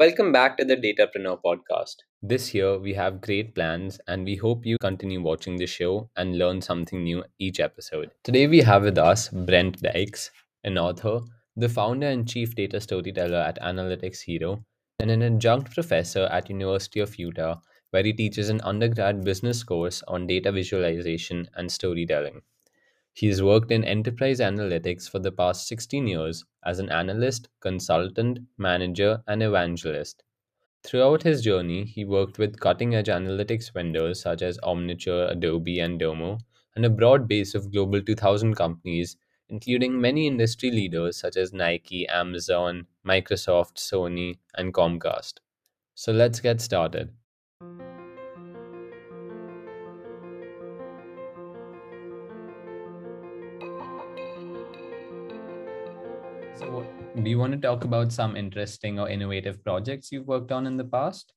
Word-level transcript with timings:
Welcome 0.00 0.32
back 0.32 0.56
to 0.56 0.64
the 0.64 0.76
Datapreneur 0.76 1.42
podcast. 1.44 1.96
This 2.22 2.54
year, 2.54 2.78
we 2.78 2.94
have 2.94 3.20
great 3.20 3.54
plans, 3.54 4.00
and 4.08 4.24
we 4.24 4.34
hope 4.34 4.64
you 4.64 4.78
continue 4.80 5.20
watching 5.20 5.56
the 5.56 5.66
show 5.66 6.08
and 6.16 6.38
learn 6.38 6.62
something 6.62 7.04
new 7.04 7.22
each 7.38 7.60
episode. 7.60 8.10
Today, 8.24 8.46
we 8.46 8.60
have 8.60 8.84
with 8.84 8.96
us 8.96 9.28
Brent 9.28 9.82
Dykes, 9.82 10.30
an 10.64 10.78
author, 10.78 11.20
the 11.54 11.68
founder 11.68 12.06
and 12.06 12.26
chief 12.26 12.54
data 12.54 12.80
storyteller 12.80 13.36
at 13.36 13.60
Analytics 13.60 14.22
Hero, 14.22 14.64
and 15.00 15.10
an 15.10 15.20
adjunct 15.20 15.74
professor 15.74 16.28
at 16.32 16.48
University 16.48 17.00
of 17.00 17.18
Utah, 17.18 17.56
where 17.90 18.04
he 18.04 18.12
teaches 18.12 18.48
an 18.48 18.60
undergrad 18.62 19.24
business 19.24 19.62
course 19.62 20.02
on 20.08 20.26
data 20.26 20.50
visualization 20.50 21.48
and 21.54 21.70
storytelling. 21.70 22.42
He 23.12 23.26
has 23.26 23.42
worked 23.42 23.70
in 23.70 23.84
enterprise 23.84 24.40
analytics 24.40 25.10
for 25.10 25.18
the 25.18 25.32
past 25.32 25.66
16 25.66 26.06
years 26.06 26.44
as 26.64 26.78
an 26.78 26.90
analyst, 26.90 27.48
consultant, 27.60 28.38
manager, 28.56 29.22
and 29.26 29.42
evangelist. 29.42 30.22
Throughout 30.82 31.24
his 31.24 31.42
journey, 31.42 31.84
he 31.84 32.04
worked 32.04 32.38
with 32.38 32.60
cutting 32.60 32.94
edge 32.94 33.08
analytics 33.08 33.72
vendors 33.72 34.20
such 34.20 34.42
as 34.42 34.58
Omniture, 34.58 35.30
Adobe, 35.30 35.80
and 35.80 35.98
Domo, 35.98 36.38
and 36.74 36.84
a 36.86 36.90
broad 36.90 37.28
base 37.28 37.54
of 37.54 37.70
Global 37.72 38.00
2000 38.00 38.54
companies, 38.54 39.16
including 39.48 40.00
many 40.00 40.26
industry 40.26 40.70
leaders 40.70 41.18
such 41.18 41.36
as 41.36 41.52
Nike, 41.52 42.06
Amazon, 42.08 42.86
Microsoft, 43.06 43.74
Sony, 43.74 44.38
and 44.54 44.72
Comcast. 44.72 45.40
So 45.94 46.12
let's 46.12 46.40
get 46.40 46.60
started. 46.60 47.12
Do 57.16 57.28
you 57.30 57.38
want 57.38 57.52
to 57.52 57.58
talk 57.58 57.84
about 57.84 58.12
some 58.12 58.36
interesting 58.36 58.98
or 59.00 59.08
innovative 59.08 59.62
projects 59.64 60.12
you've 60.12 60.26
worked 60.26 60.52
on 60.52 60.66
in 60.66 60.76
the 60.76 60.84
past? 60.84 61.32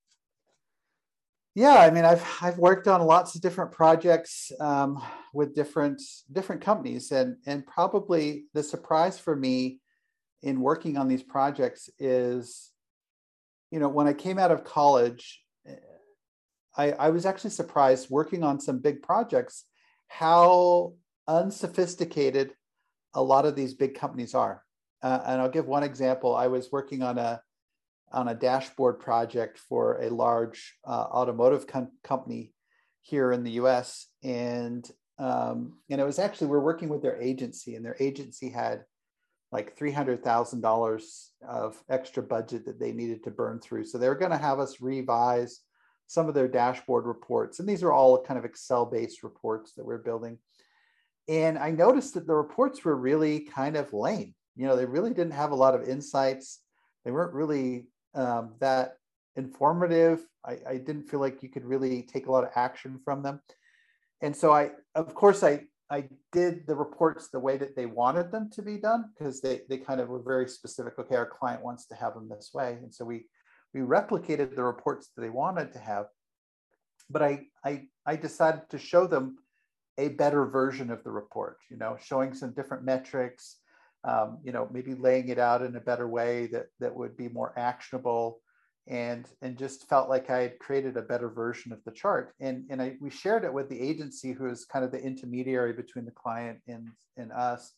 Yeah, 1.55 1.75
I 1.75 1.91
mean, 1.91 2.03
I've 2.03 2.25
I've 2.41 2.57
worked 2.57 2.87
on 2.87 3.01
lots 3.01 3.35
of 3.35 3.41
different 3.41 3.71
projects 3.71 4.51
um, 4.59 5.01
with 5.33 5.53
different 5.53 6.01
different 6.31 6.61
companies, 6.61 7.11
and 7.11 7.37
and 7.45 7.65
probably 7.65 8.45
the 8.53 8.63
surprise 8.63 9.19
for 9.19 9.35
me 9.35 9.79
in 10.41 10.61
working 10.61 10.97
on 10.97 11.07
these 11.07 11.23
projects 11.23 11.89
is, 11.99 12.71
you 13.71 13.79
know, 13.79 13.87
when 13.87 14.07
I 14.07 14.13
came 14.13 14.39
out 14.39 14.51
of 14.51 14.63
college, 14.63 15.41
I, 16.75 16.91
I 16.91 17.09
was 17.09 17.25
actually 17.25 17.51
surprised 17.51 18.09
working 18.09 18.43
on 18.43 18.59
some 18.59 18.79
big 18.79 19.01
projects 19.01 19.65
how 20.07 20.93
unsophisticated 21.27 22.53
a 23.13 23.21
lot 23.21 23.45
of 23.45 23.55
these 23.55 23.73
big 23.73 23.95
companies 23.95 24.35
are. 24.35 24.63
Uh, 25.03 25.19
and 25.27 25.41
I'll 25.41 25.49
give 25.49 25.67
one 25.67 25.83
example. 25.83 26.33
I 26.33 26.47
was 26.47 26.71
working 26.71 27.03
on 27.03 27.17
a 27.17 27.41
on 28.13 28.27
a 28.27 28.35
dashboard 28.35 28.99
project 28.99 29.57
for 29.57 29.99
a 30.01 30.09
large 30.09 30.75
uh, 30.85 31.05
automotive 31.11 31.65
com- 31.65 31.91
company 32.03 32.53
here 33.01 33.31
in 33.31 33.43
the 33.43 33.51
U.S. 33.51 34.07
and 34.23 34.89
um, 35.19 35.77
and 35.89 35.99
it 35.99 36.05
was 36.05 36.19
actually 36.19 36.47
we're 36.47 36.59
working 36.59 36.89
with 36.89 37.01
their 37.01 37.21
agency, 37.21 37.75
and 37.75 37.85
their 37.85 37.97
agency 37.99 38.49
had 38.49 38.85
like 39.51 39.77
three 39.77 39.91
hundred 39.91 40.23
thousand 40.23 40.61
dollars 40.61 41.31
of 41.47 41.81
extra 41.89 42.23
budget 42.23 42.65
that 42.65 42.79
they 42.79 42.93
needed 42.93 43.23
to 43.23 43.31
burn 43.31 43.59
through. 43.59 43.85
So 43.85 43.97
they 43.97 44.07
were 44.07 44.15
going 44.15 44.31
to 44.31 44.37
have 44.37 44.59
us 44.59 44.81
revise 44.81 45.59
some 46.07 46.27
of 46.27 46.33
their 46.33 46.47
dashboard 46.47 47.05
reports, 47.05 47.59
and 47.59 47.67
these 47.67 47.83
are 47.83 47.91
all 47.91 48.23
kind 48.23 48.37
of 48.37 48.45
Excel-based 48.45 49.21
reports 49.21 49.73
that 49.73 49.85
we're 49.85 49.97
building. 49.97 50.39
And 51.27 51.57
I 51.57 51.71
noticed 51.71 52.15
that 52.15 52.27
the 52.27 52.35
reports 52.35 52.83
were 52.83 52.95
really 52.95 53.41
kind 53.41 53.75
of 53.77 53.93
lame 53.93 54.33
you 54.55 54.67
know, 54.67 54.75
they 54.75 54.85
really 54.85 55.13
didn't 55.13 55.33
have 55.33 55.51
a 55.51 55.55
lot 55.55 55.75
of 55.75 55.87
insights. 55.87 56.59
They 57.05 57.11
weren't 57.11 57.33
really 57.33 57.87
um, 58.13 58.53
that 58.59 58.97
informative. 59.35 60.25
I, 60.45 60.57
I 60.67 60.77
didn't 60.77 61.09
feel 61.09 61.19
like 61.19 61.41
you 61.41 61.49
could 61.49 61.65
really 61.65 62.03
take 62.03 62.27
a 62.27 62.31
lot 62.31 62.43
of 62.43 62.51
action 62.55 62.99
from 63.03 63.23
them. 63.23 63.41
And 64.21 64.35
so 64.35 64.51
I, 64.51 64.71
of 64.95 65.13
course, 65.13 65.43
I 65.43 65.63
I 65.89 66.09
did 66.31 66.65
the 66.65 66.75
reports 66.75 67.27
the 67.27 67.39
way 67.39 67.57
that 67.57 67.75
they 67.75 67.85
wanted 67.85 68.31
them 68.31 68.49
to 68.53 68.61
be 68.61 68.77
done 68.77 69.11
because 69.13 69.41
they 69.41 69.61
they 69.69 69.77
kind 69.77 69.99
of 69.99 70.09
were 70.09 70.21
very 70.21 70.47
specific. 70.47 70.97
Okay, 70.97 71.15
our 71.15 71.25
client 71.25 71.63
wants 71.63 71.85
to 71.87 71.95
have 71.95 72.13
them 72.13 72.29
this 72.29 72.51
way, 72.53 72.79
and 72.81 72.93
so 72.93 73.05
we 73.05 73.25
we 73.73 73.81
replicated 73.81 74.55
the 74.55 74.63
reports 74.63 75.09
that 75.09 75.21
they 75.21 75.29
wanted 75.29 75.73
to 75.73 75.79
have. 75.79 76.05
But 77.09 77.21
I 77.21 77.45
I 77.63 77.83
I 78.05 78.15
decided 78.15 78.69
to 78.69 78.77
show 78.77 79.07
them 79.07 79.37
a 79.97 80.09
better 80.09 80.45
version 80.45 80.89
of 80.89 81.03
the 81.03 81.11
report. 81.11 81.57
You 81.69 81.77
know, 81.77 81.97
showing 82.01 82.33
some 82.33 82.53
different 82.53 82.83
metrics, 82.83 83.57
um, 84.03 84.39
you 84.43 84.51
know, 84.51 84.67
maybe 84.71 84.95
laying 84.95 85.29
it 85.29 85.39
out 85.39 85.61
in 85.61 85.75
a 85.75 85.81
better 85.81 86.07
way 86.07 86.47
that 86.47 86.67
that 86.79 86.95
would 86.95 87.15
be 87.15 87.29
more 87.29 87.57
actionable, 87.57 88.39
and 88.87 89.27
and 89.41 89.57
just 89.57 89.87
felt 89.87 90.09
like 90.09 90.29
I 90.29 90.41
had 90.41 90.59
created 90.59 90.97
a 90.97 91.01
better 91.01 91.29
version 91.29 91.71
of 91.71 91.83
the 91.85 91.91
chart. 91.91 92.33
And 92.39 92.65
and 92.69 92.81
I 92.81 92.95
we 92.99 93.09
shared 93.09 93.45
it 93.45 93.53
with 93.53 93.69
the 93.69 93.79
agency, 93.79 94.33
who 94.33 94.47
is 94.47 94.65
kind 94.65 94.83
of 94.83 94.91
the 94.91 95.01
intermediary 95.01 95.73
between 95.73 96.05
the 96.05 96.11
client 96.11 96.59
and 96.67 96.89
and 97.17 97.31
us. 97.31 97.73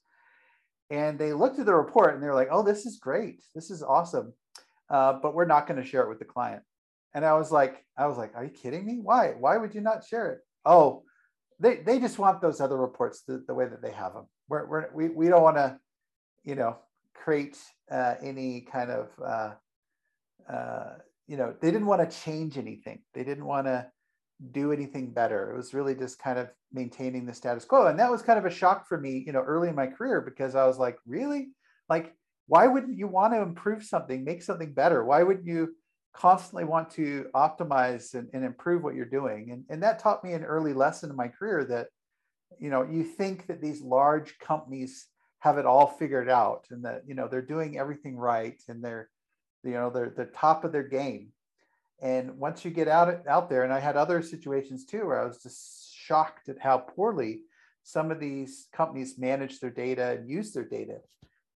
And 0.89 1.17
they 1.17 1.33
looked 1.33 1.59
at 1.59 1.65
the 1.65 1.73
report 1.75 2.13
and 2.13 2.23
they're 2.23 2.35
like, 2.35 2.49
"Oh, 2.51 2.63
this 2.63 2.85
is 2.85 2.97
great. 2.97 3.43
This 3.53 3.69
is 3.69 3.83
awesome," 3.83 4.33
uh, 4.89 5.13
but 5.21 5.33
we're 5.33 5.45
not 5.45 5.67
going 5.67 5.81
to 5.81 5.87
share 5.87 6.03
it 6.03 6.09
with 6.09 6.19
the 6.19 6.25
client. 6.25 6.63
And 7.13 7.23
I 7.23 7.33
was 7.33 7.51
like, 7.51 7.85
I 7.97 8.07
was 8.07 8.17
like, 8.17 8.35
"Are 8.35 8.43
you 8.43 8.51
kidding 8.51 8.85
me? 8.85 8.99
Why? 9.01 9.29
Why 9.39 9.57
would 9.57 9.75
you 9.75 9.81
not 9.81 10.05
share 10.05 10.31
it?" 10.31 10.39
Oh, 10.65 11.03
they 11.59 11.77
they 11.77 11.99
just 11.99 12.19
want 12.19 12.41
those 12.41 12.61
other 12.61 12.77
reports 12.77 13.21
the, 13.27 13.43
the 13.47 13.53
way 13.53 13.67
that 13.67 13.81
they 13.81 13.91
have 13.91 14.13
them. 14.13 14.25
We're, 14.49 14.65
we're 14.65 14.93
we 14.93 15.09
we 15.09 15.27
don't 15.27 15.43
want 15.43 15.57
to 15.57 15.79
you 16.45 16.55
know, 16.55 16.77
create 17.13 17.57
uh, 17.91 18.15
any 18.21 18.61
kind 18.61 18.91
of, 18.91 19.09
uh, 19.23 19.53
uh, 20.51 20.93
you 21.27 21.37
know, 21.37 21.53
they 21.59 21.71
didn't 21.71 21.87
want 21.87 22.09
to 22.09 22.17
change 22.17 22.57
anything. 22.57 22.99
They 23.13 23.23
didn't 23.23 23.45
want 23.45 23.67
to 23.67 23.87
do 24.51 24.71
anything 24.71 25.11
better. 25.11 25.51
It 25.51 25.57
was 25.57 25.73
really 25.73 25.95
just 25.95 26.19
kind 26.19 26.37
of 26.37 26.49
maintaining 26.71 27.25
the 27.25 27.33
status 27.33 27.65
quo. 27.65 27.87
And 27.87 27.99
that 27.99 28.11
was 28.11 28.21
kind 28.21 28.37
of 28.37 28.45
a 28.45 28.49
shock 28.49 28.87
for 28.87 28.99
me, 28.99 29.23
you 29.25 29.33
know, 29.33 29.41
early 29.41 29.69
in 29.69 29.75
my 29.75 29.87
career 29.87 30.21
because 30.21 30.55
I 30.55 30.67
was 30.67 30.77
like, 30.77 30.97
really? 31.05 31.49
Like, 31.89 32.13
why 32.47 32.67
wouldn't 32.67 32.97
you 32.97 33.07
want 33.07 33.33
to 33.33 33.41
improve 33.41 33.83
something, 33.83 34.23
make 34.23 34.43
something 34.43 34.73
better? 34.73 35.03
Why 35.03 35.23
would 35.23 35.45
you 35.45 35.75
constantly 36.13 36.63
want 36.63 36.91
to 36.91 37.27
optimize 37.33 38.13
and, 38.13 38.29
and 38.33 38.45
improve 38.45 38.83
what 38.83 38.93
you're 38.93 39.05
doing? 39.05 39.49
And, 39.51 39.63
and 39.69 39.81
that 39.83 39.99
taught 39.99 40.23
me 40.23 40.33
an 40.33 40.43
early 40.43 40.73
lesson 40.73 41.09
in 41.09 41.15
my 41.15 41.27
career 41.27 41.65
that, 41.65 41.87
you 42.59 42.69
know, 42.69 42.83
you 42.83 43.03
think 43.03 43.47
that 43.47 43.61
these 43.61 43.81
large 43.81 44.37
companies 44.37 45.07
have 45.45 45.59
it 45.59 45.65
all 45.67 45.85
figured 45.85 46.27
out 46.27 46.65
and 46.71 46.83
that 46.83 47.03
you 47.05 47.13
know 47.13 47.27
they're 47.27 47.53
doing 47.53 47.77
everything 47.77 48.17
right 48.17 48.59
and 48.67 48.83
they're 48.83 49.09
you 49.63 49.73
know 49.73 49.91
they're 49.91 50.09
the 50.09 50.25
top 50.25 50.65
of 50.65 50.71
their 50.71 50.87
game. 51.01 51.27
And 52.01 52.39
once 52.39 52.65
you 52.65 52.71
get 52.71 52.87
out 52.87 53.27
out 53.27 53.47
there 53.47 53.63
and 53.63 53.71
i 53.71 53.79
had 53.79 53.95
other 53.95 54.23
situations 54.23 54.85
too 54.85 55.05
where 55.05 55.21
i 55.21 55.25
was 55.25 55.43
just 55.43 55.93
shocked 55.95 56.49
at 56.49 56.57
how 56.59 56.79
poorly 56.79 57.41
some 57.83 58.09
of 58.09 58.19
these 58.19 58.67
companies 58.73 59.19
manage 59.19 59.59
their 59.59 59.69
data 59.69 60.17
and 60.17 60.27
use 60.27 60.51
their 60.51 60.65
data. 60.65 60.97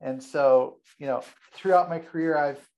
And 0.00 0.20
so 0.20 0.78
you 0.98 1.06
know 1.06 1.22
throughout 1.54 1.88
my 1.88 2.00
career 2.00 2.36
i've 2.36 2.68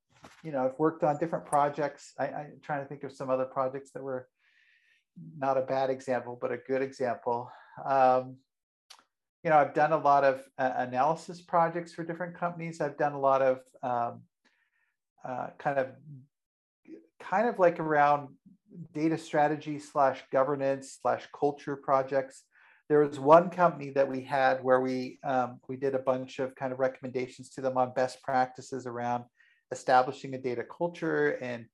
you 0.44 0.52
know 0.52 0.66
i've 0.66 0.78
worked 0.78 1.04
on 1.04 1.16
different 1.16 1.46
projects. 1.46 2.12
I, 2.18 2.26
i'm 2.38 2.60
trying 2.62 2.82
to 2.82 2.88
think 2.90 3.02
of 3.02 3.12
some 3.12 3.30
other 3.30 3.46
projects 3.46 3.92
that 3.92 4.02
were 4.02 4.28
not 5.38 5.56
a 5.56 5.62
bad 5.62 5.88
example 5.88 6.36
but 6.38 6.52
a 6.52 6.58
good 6.58 6.82
example. 6.82 7.50
Um, 7.82 8.36
you 9.44 9.50
know, 9.50 9.56
I've 9.56 9.74
done 9.74 9.92
a 9.92 9.98
lot 9.98 10.24
of 10.24 10.42
uh, 10.58 10.72
analysis 10.76 11.40
projects 11.40 11.92
for 11.92 12.04
different 12.04 12.34
companies. 12.36 12.80
I've 12.80 12.98
done 12.98 13.12
a 13.12 13.20
lot 13.20 13.42
of 13.42 13.60
um, 13.82 14.22
uh, 15.24 15.48
kind 15.58 15.78
of, 15.78 15.88
kind 17.20 17.48
of 17.48 17.58
like 17.58 17.78
around 17.78 18.28
data 18.92 19.16
strategy 19.16 19.78
slash 19.78 20.22
governance 20.32 20.98
slash 21.00 21.26
culture 21.38 21.76
projects. 21.76 22.44
There 22.88 23.00
was 23.00 23.20
one 23.20 23.50
company 23.50 23.90
that 23.90 24.08
we 24.08 24.22
had 24.22 24.64
where 24.64 24.80
we 24.80 25.18
um, 25.22 25.60
we 25.68 25.76
did 25.76 25.94
a 25.94 25.98
bunch 25.98 26.38
of 26.38 26.54
kind 26.54 26.72
of 26.72 26.78
recommendations 26.78 27.50
to 27.50 27.60
them 27.60 27.76
on 27.76 27.92
best 27.94 28.22
practices 28.22 28.86
around 28.86 29.24
establishing 29.70 30.34
a 30.34 30.38
data 30.38 30.64
culture 30.64 31.32
and 31.42 31.66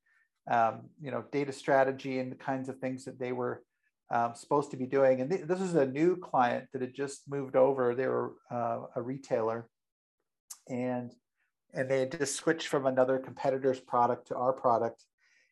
um, 0.50 0.90
you 1.00 1.12
know 1.12 1.24
data 1.30 1.52
strategy 1.52 2.18
and 2.18 2.32
the 2.32 2.36
kinds 2.36 2.68
of 2.68 2.78
things 2.78 3.04
that 3.04 3.18
they 3.18 3.32
were 3.32 3.62
um, 4.10 4.34
supposed 4.34 4.70
to 4.70 4.76
be 4.76 4.86
doing. 4.86 5.20
And 5.20 5.30
th- 5.30 5.46
this 5.46 5.60
is 5.60 5.74
a 5.74 5.86
new 5.86 6.16
client 6.16 6.68
that 6.72 6.82
had 6.82 6.94
just 6.94 7.22
moved 7.28 7.56
over. 7.56 7.94
They 7.94 8.06
were 8.06 8.34
uh, 8.50 8.80
a 8.96 9.02
retailer, 9.02 9.68
and 10.68 11.12
and 11.72 11.90
they 11.90 12.00
had 12.00 12.18
just 12.18 12.36
switched 12.36 12.68
from 12.68 12.86
another 12.86 13.18
competitor's 13.18 13.80
product 13.80 14.28
to 14.28 14.36
our 14.36 14.52
product. 14.52 15.04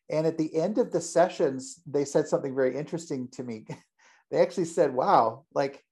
And 0.09 0.25
at 0.25 0.37
the 0.37 0.55
end 0.55 0.77
of 0.77 0.91
the 0.91 1.01
sessions, 1.01 1.81
they 1.85 2.05
said 2.05 2.27
something 2.27 2.55
very 2.55 2.75
interesting 2.75 3.27
to 3.33 3.43
me. 3.43 3.65
they 4.31 4.39
actually 4.39 4.65
said, 4.65 4.93
"Wow, 4.93 5.45
like." 5.53 5.83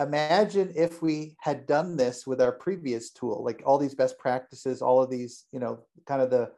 Imagine 0.00 0.72
if 0.74 1.02
we 1.02 1.36
had 1.38 1.68
done 1.68 1.96
this 1.96 2.26
with 2.26 2.40
our 2.40 2.50
previous 2.50 3.10
tool, 3.12 3.44
like 3.44 3.62
all 3.64 3.78
these 3.78 3.94
best 3.94 4.18
practices, 4.18 4.82
all 4.82 5.00
of 5.00 5.08
these, 5.08 5.44
you 5.52 5.60
know, 5.60 5.84
kind 6.04 6.20
of 6.20 6.30
the 6.30 6.50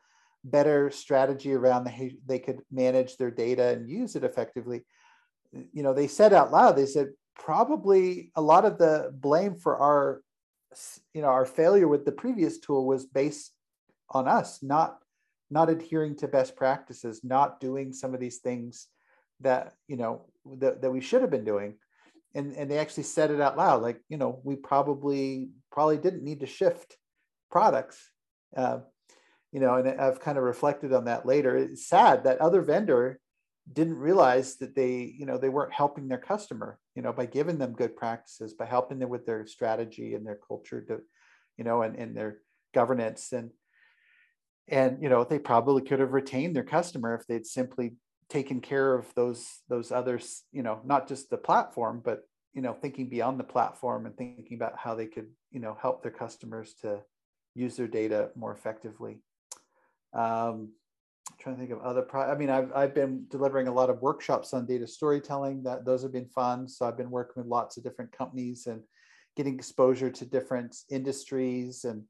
better 0.43 0.91
strategy 0.91 1.53
around 1.53 1.85
the 1.85 2.13
they 2.27 2.39
could 2.39 2.61
manage 2.71 3.19
their 3.19 3.31
data 3.31 3.69
and 3.69 3.91
use 3.91 4.17
it 4.17 4.25
effectively 4.25 4.87
you 5.73 5.83
know, 5.83 5.93
they 5.93 6.07
said 6.09 6.33
out 6.33 6.53
loud, 6.53 6.77
they 6.77 6.87
said 6.87 7.09
probably 7.35 8.31
a 8.35 8.41
lot 8.41 8.65
of 8.65 8.79
the 8.79 9.13
blame 9.15 9.57
for 9.57 9.77
our, 9.79 10.23
you 11.15 11.23
know, 11.23 11.29
our 11.29 11.47
failure 11.47 11.89
with 11.89 12.05
the 12.05 12.13
previous 12.13 12.59
tool 12.59 12.87
was 12.87 13.07
based 13.07 13.53
on 14.11 14.29
us, 14.29 14.63
not 14.63 14.99
not 15.49 15.71
adhering 15.71 16.17
to 16.17 16.27
best 16.27 16.57
practices, 16.57 17.23
not 17.23 17.61
doing 17.61 17.93
some 17.93 18.15
of 18.15 18.21
these 18.21 18.39
things 18.39 18.89
that 19.41 19.75
you 19.87 19.97
know 19.97 20.27
that, 20.59 20.83
that 20.83 20.91
we 20.91 21.01
should 21.01 21.23
have 21.23 21.31
been 21.31 21.45
doing. 21.45 21.75
And 22.35 22.53
and 22.53 22.71
they 22.71 22.79
actually 22.79 23.05
said 23.05 23.31
it 23.31 23.41
out 23.41 23.57
loud 23.57 23.83
like 23.83 24.01
you 24.09 24.17
know 24.17 24.41
we 24.45 24.57
probably 24.57 25.51
probably 25.71 25.99
didn't 25.99 26.25
need 26.25 26.41
to 26.41 26.47
shift 26.47 26.97
products. 27.51 28.11
Uh, 28.57 28.79
you 29.53 29.61
know 29.61 29.75
and 29.75 30.01
i've 30.01 30.21
kind 30.21 30.39
of 30.39 30.45
reflected 30.45 30.93
on 30.93 31.05
that 31.07 31.25
later. 31.27 31.57
It's 31.57 31.89
sad 31.89 32.25
that 32.25 32.41
other 32.41 32.63
vendor 32.63 33.19
didn't 33.73 33.99
realize 33.99 34.57
that 34.57 34.75
they 34.75 35.15
you 35.19 35.27
know 35.27 35.39
they 35.39 35.49
weren't 35.49 35.73
helping 35.73 36.07
their 36.07 36.19
customer 36.19 36.79
you 36.95 37.03
know 37.03 37.13
by 37.13 37.27
giving 37.27 37.59
them 37.59 37.73
good 37.73 37.97
practices 37.97 38.55
by 38.55 38.65
helping 38.65 38.99
them 38.99 39.09
with 39.09 39.27
their 39.27 39.45
strategy 39.47 40.15
and 40.15 40.25
their 40.25 40.39
culture 40.47 40.81
to 40.83 41.01
you 41.57 41.65
know 41.65 41.83
and, 41.83 41.97
and 41.97 42.17
their 42.17 42.39
governance. 42.77 43.33
And 43.33 43.51
and 44.69 45.03
you 45.03 45.09
know 45.09 45.25
they 45.25 45.39
probably 45.39 45.83
could 45.83 46.01
have 46.01 46.13
retained 46.13 46.55
their 46.55 46.65
customer 46.65 47.15
if 47.15 47.27
they'd 47.27 47.47
simply 47.47 47.97
taken 48.29 48.61
care 48.61 48.95
of 48.95 49.07
those 49.15 49.61
those 49.69 49.93
others 49.93 50.43
you 50.53 50.63
know 50.63 50.81
not 50.85 51.07
just 51.07 51.31
the 51.31 51.37
platform 51.37 52.03
but 52.05 52.23
you 52.53 52.63
know 52.63 52.73
thinking 52.73 53.09
beyond 53.09 53.39
the 53.39 53.45
platform 53.45 54.07
and 54.07 54.17
thinking 54.17 54.57
about 54.57 54.77
how 54.77 54.95
they 54.95 55.07
could 55.07 55.29
you 55.53 55.61
know 55.61 55.77
help 55.81 56.03
their 56.03 56.13
customers 56.13 56.75
to 56.83 57.01
use 57.55 57.77
their 57.77 57.89
data 57.89 58.31
more 58.37 58.53
effectively. 58.53 59.19
Um, 60.13 60.73
trying 61.47 61.55
to 61.55 61.61
think 61.61 61.71
of 61.71 61.87
other 61.87 62.03
pro- 62.03 62.23
i 62.23 62.37
mean 62.37 62.51
I've, 62.51 62.73
I've 62.75 62.95
been 62.95 63.25
delivering 63.31 63.69
a 63.69 63.73
lot 63.73 63.89
of 63.89 64.03
workshops 64.03 64.53
on 64.53 64.67
data 64.67 64.85
storytelling 64.85 65.63
that 65.63 65.85
those 65.85 66.03
have 66.03 66.13
been 66.13 66.27
fun. 66.27 66.67
So 66.67 66.87
i've 66.87 66.97
been 66.97 67.11
working 67.11 67.41
with 67.41 67.47
lots 67.47 67.77
of 67.77 67.85
different 67.85 68.11
companies 68.11 68.67
and 68.67 68.83
getting 69.37 69.55
exposure 69.55 70.11
to 70.11 70.25
different 70.27 70.77
industries 70.91 71.85
and 71.85 72.03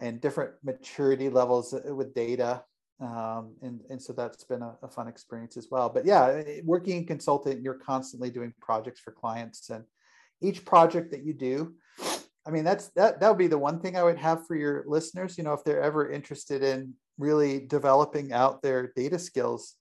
and 0.00 0.20
different 0.20 0.54
maturity 0.64 1.28
levels 1.28 1.72
uh, 1.74 1.94
with 1.94 2.12
data. 2.12 2.64
Um, 3.00 3.54
and 3.62 3.80
and 3.88 4.02
so 4.02 4.12
that's 4.12 4.42
been 4.42 4.62
a, 4.62 4.74
a, 4.82 4.88
fun 4.88 5.06
experience 5.06 5.56
as 5.56 5.68
well. 5.70 5.88
But 5.88 6.04
yeah 6.04 6.42
eh, 6.44 6.60
working 6.64 6.96
in 6.96 7.06
consultant 7.06 7.62
you're 7.62 7.74
constantly 7.74 8.30
doing 8.30 8.52
projects 8.60 9.00
for 9.00 9.12
clients 9.12 9.70
and 9.70 9.84
each 10.40 10.64
project 10.64 11.12
that 11.12 11.24
you 11.24 11.32
do 11.32 11.72
i 12.44 12.50
mean 12.50 12.64
that's 12.64 12.88
that 12.96 13.20
that 13.20 13.28
would 13.28 13.38
be 13.38 13.46
the 13.46 13.64
one 13.68 13.78
thing 13.78 13.96
i 13.96 14.02
would 14.02 14.18
have 14.18 14.44
for 14.44 14.56
your 14.56 14.82
listeners. 14.88 15.38
You 15.38 15.44
know 15.44 15.52
if 15.52 15.62
they're 15.62 15.88
ever 15.90 16.10
interested 16.10 16.64
in 16.64 16.94
really 17.22 17.60
developing 17.60 18.32
out 18.32 18.62
their 18.62 18.92
data 18.94 19.18
skills 19.18 19.74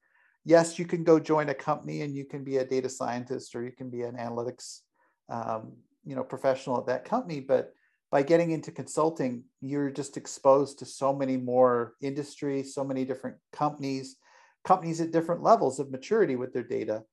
yes 0.45 0.79
you 0.79 0.85
can 0.85 1.03
go 1.03 1.19
join 1.19 1.49
a 1.49 1.53
company 1.53 2.01
and 2.01 2.15
you 2.15 2.25
can 2.25 2.43
be 2.43 2.57
a 2.57 2.65
data 2.65 2.89
scientist 2.89 3.55
or 3.55 3.63
you 3.63 3.71
can 3.71 3.89
be 3.89 4.03
an 4.03 4.15
analytics 4.15 4.81
um, 5.29 5.73
you 6.05 6.15
know 6.15 6.23
professional 6.23 6.77
at 6.77 6.85
that 6.85 7.05
company 7.05 7.39
but 7.39 7.73
by 8.11 8.21
getting 8.21 8.51
into 8.51 8.71
consulting, 8.71 9.45
you're 9.61 9.89
just 9.89 10.17
exposed 10.17 10.79
to 10.79 10.85
so 10.85 11.13
many 11.13 11.37
more 11.37 11.93
industries, 12.01 12.75
so 12.75 12.83
many 12.83 13.05
different 13.05 13.37
companies, 13.53 14.17
companies 14.65 14.99
at 14.99 15.11
different 15.11 15.41
levels 15.41 15.79
of 15.79 15.89
maturity 15.89 16.35
with 16.35 16.51
their 16.51 16.63
data. 16.63 17.03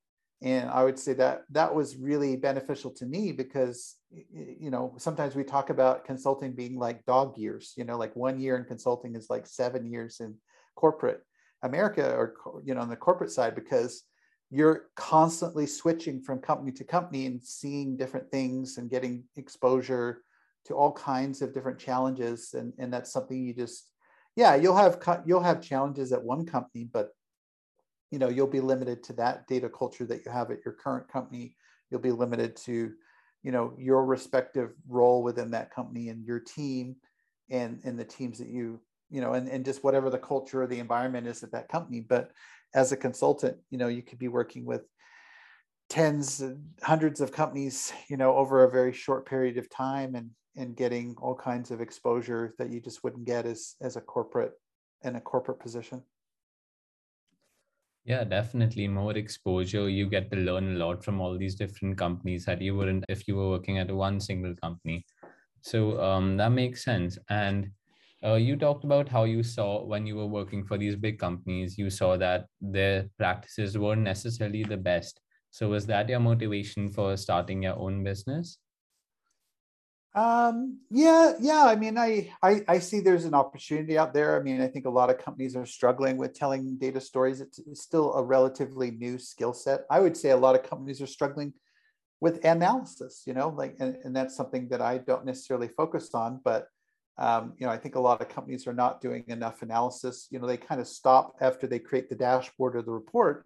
And 0.41 0.71
I 0.71 0.85
would 0.85 0.99
say 0.99 1.15
that 1.15 1.43
that 1.51 1.75
was 1.75 1.97
really 1.97 2.37
beneficial 2.37 2.93
to 2.93 3.07
me 3.07 3.33
because, 3.33 3.97
you 4.11 4.71
know, 4.71 4.95
sometimes 4.97 5.35
we 5.35 5.43
talk 5.43 5.71
about 5.71 6.05
consulting 6.05 6.53
being 6.53 6.79
like 6.79 7.05
dog 7.07 7.37
years, 7.37 7.73
you 7.77 7.85
know, 7.85 7.99
like 7.99 8.15
one 8.15 8.39
year 8.39 8.57
in 8.57 8.65
consulting 8.65 9.17
is 9.17 9.29
like 9.29 9.47
seven 9.47 9.91
years 9.91 10.21
in 10.21 10.37
corporate 10.77 11.25
America 11.63 12.15
or, 12.15 12.35
you 12.65 12.75
know, 12.75 12.81
on 12.81 12.89
the 12.89 12.97
corporate 12.97 13.33
side, 13.33 13.57
because 13.57 14.05
you're 14.51 14.87
constantly 14.95 15.67
switching 15.67 16.23
from 16.23 16.39
company 16.39 16.71
to 16.73 16.85
company 16.85 17.27
and 17.27 17.43
seeing 17.43 17.97
different 17.97 18.31
things 18.31 18.79
and 18.79 18.91
getting 18.91 19.25
exposure 19.37 20.23
to 20.67 20.75
all 20.75 20.93
kinds 20.93 21.43
of 21.43 21.53
different 21.53 21.81
challenges. 21.81 22.55
And, 22.55 22.73
and 22.79 22.93
that's 22.93 23.13
something 23.13 23.43
you 23.43 23.55
just 23.55 23.91
yeah 24.39 24.55
you'll 24.55 24.77
have 24.77 25.01
you'll 25.27 25.43
have 25.43 25.61
challenges 25.61 26.13
at 26.13 26.23
one 26.23 26.47
company 26.47 26.89
but 26.93 27.09
you 28.11 28.19
know 28.19 28.29
you'll 28.29 28.47
be 28.47 28.61
limited 28.61 29.03
to 29.05 29.13
that 29.15 29.47
data 29.47 29.69
culture 29.69 30.07
that 30.07 30.25
you 30.25 30.31
have 30.31 30.51
at 30.51 30.65
your 30.65 30.75
current 30.75 31.09
company. 31.09 31.57
You'll 31.91 32.01
be 32.01 32.13
limited 32.13 32.57
to 32.57 32.93
you 33.43 33.53
know 33.53 33.75
your 33.79 34.05
respective 34.05 34.73
role 34.89 35.23
within 35.23 35.51
that 35.53 35.73
company 35.75 36.09
and 36.09 36.25
your 36.25 36.41
team 36.41 36.97
and 37.51 37.81
and 37.85 37.99
the 37.99 38.05
teams 38.05 38.39
that 38.39 38.49
you 38.49 38.81
you 39.11 39.21
know 39.21 39.35
and, 39.35 39.49
and 39.49 39.65
just 39.65 39.85
whatever 39.85 40.11
the 40.11 40.19
culture 40.19 40.63
or 40.63 40.67
the 40.67 40.79
environment 40.79 41.27
is 41.27 41.43
at 41.43 41.53
that 41.53 41.69
company. 41.69 42.01
But 42.01 42.33
as 42.75 42.93
a 42.93 42.97
consultant 42.97 43.57
you 43.71 43.79
know 43.79 43.89
you 43.89 44.03
could 44.03 44.19
be 44.19 44.29
working 44.29 44.65
with 44.65 44.83
tens 45.89 46.43
hundreds 46.83 47.21
of 47.21 47.33
companies 47.33 47.93
you 48.11 48.17
know 48.17 48.37
over 48.37 48.65
a 48.65 48.71
very 48.71 48.93
short 48.93 49.27
period 49.27 49.57
of 49.57 49.71
time 49.71 50.15
and 50.15 50.31
and 50.57 50.77
getting 50.77 51.15
all 51.19 51.35
kinds 51.35 51.71
of 51.71 51.81
exposure 51.81 52.55
that 52.59 52.71
you 52.71 52.81
just 52.81 53.03
wouldn't 53.05 53.25
get 53.25 53.47
as 53.47 53.75
as 53.81 53.97
a 53.97 54.01
corporate 54.01 54.53
in 55.03 55.17
a 55.17 55.21
corporate 55.21 55.61
position 55.61 56.03
yeah 58.05 58.25
definitely. 58.25 58.89
More 58.89 59.17
exposure. 59.17 59.89
You 59.89 60.09
get 60.09 60.31
to 60.31 60.37
learn 60.37 60.75
a 60.75 60.79
lot 60.79 61.05
from 61.05 61.21
all 61.21 61.37
these 61.39 61.55
different 61.55 61.99
companies 61.99 62.45
that 62.47 62.61
you 62.63 62.75
wouldn't 62.77 63.05
if 63.09 63.29
you 63.29 63.37
were 63.37 63.51
working 63.51 63.79
at 63.79 63.91
one 63.91 64.21
single 64.21 64.55
company. 64.57 65.05
So 65.63 66.01
um, 66.03 66.37
that 66.39 66.51
makes 66.51 66.85
sense. 66.85 67.19
And 67.31 67.73
uh, 68.25 68.35
you 68.35 68.57
talked 68.57 68.85
about 68.85 69.09
how 69.09 69.25
you 69.25 69.43
saw 69.43 69.85
when 69.85 70.07
you 70.07 70.17
were 70.17 70.27
working 70.27 70.65
for 70.67 70.79
these 70.79 70.97
big 70.97 71.19
companies 71.19 71.79
you 71.79 71.91
saw 71.91 72.17
that 72.17 72.47
their 72.61 73.09
practices 73.19 73.79
weren't 73.79 74.03
necessarily 74.03 74.65
the 74.65 74.77
best. 74.77 75.21
So 75.51 75.71
was 75.71 75.87
that 75.87 76.09
your 76.09 76.21
motivation 76.21 76.91
for 76.91 77.17
starting 77.17 77.63
your 77.65 77.77
own 77.79 78.05
business 78.05 78.59
um, 80.19 80.79
yeah, 80.91 81.35
yeah. 81.39 81.65
I 81.65 81.77
mean, 81.77 81.97
I, 81.97 82.33
I 82.43 82.63
I 82.67 82.79
see 82.81 82.99
there's 82.99 83.25
an 83.25 83.35
opportunity 83.35 83.97
out 83.97 84.13
there. 84.13 84.37
I 84.37 84.43
mean, 84.43 84.61
I 84.61 84.67
think 84.67 84.85
a 84.85 84.91
lot 84.91 85.11
of 85.11 85.19
companies 85.19 85.55
are 85.55 85.65
struggling 85.65 86.17
with 86.17 86.35
telling 86.35 86.77
data 86.77 87.01
stories. 87.01 87.41
It's, 87.41 87.61
it's 87.61 87.83
still 87.83 88.13
a 88.15 88.25
relatively 88.25 88.91
new 88.91 89.19
skill 89.19 89.53
set. 89.53 89.83
I 89.89 90.01
would 90.01 90.17
say 90.17 90.31
a 90.31 90.37
lot 90.37 90.57
of 90.57 90.69
companies 90.69 91.01
are 91.01 91.07
struggling 91.07 91.53
with 92.21 92.45
analysis. 92.45 93.23
You 93.27 93.35
know, 93.35 93.51
like, 93.51 93.77
and, 93.79 93.97
and 94.03 94.17
that's 94.17 94.35
something 94.35 94.69
that 94.71 94.83
I 94.83 94.99
don't 94.99 95.25
necessarily 95.25 95.69
focus 95.69 96.13
on, 96.15 96.41
but 96.45 96.67
um, 97.17 97.53
you 97.59 97.67
know, 97.67 97.73
I 97.73 97.79
think 97.79 97.95
a 97.95 98.01
lot 98.01 98.21
of 98.21 98.29
companies 98.29 98.67
are 98.67 98.73
not 98.73 99.01
doing 99.01 99.23
enough 99.29 99.63
analysis. 99.63 100.27
You 100.31 100.41
know, 100.41 100.49
they 100.49 100.57
kind 100.57 100.81
of 100.81 100.89
stop 100.89 101.37
after 101.41 101.69
they 101.69 101.79
create 101.79 102.09
the 102.09 102.17
dashboard 102.17 102.75
or 102.75 102.83
the 102.83 102.91
report, 102.91 103.45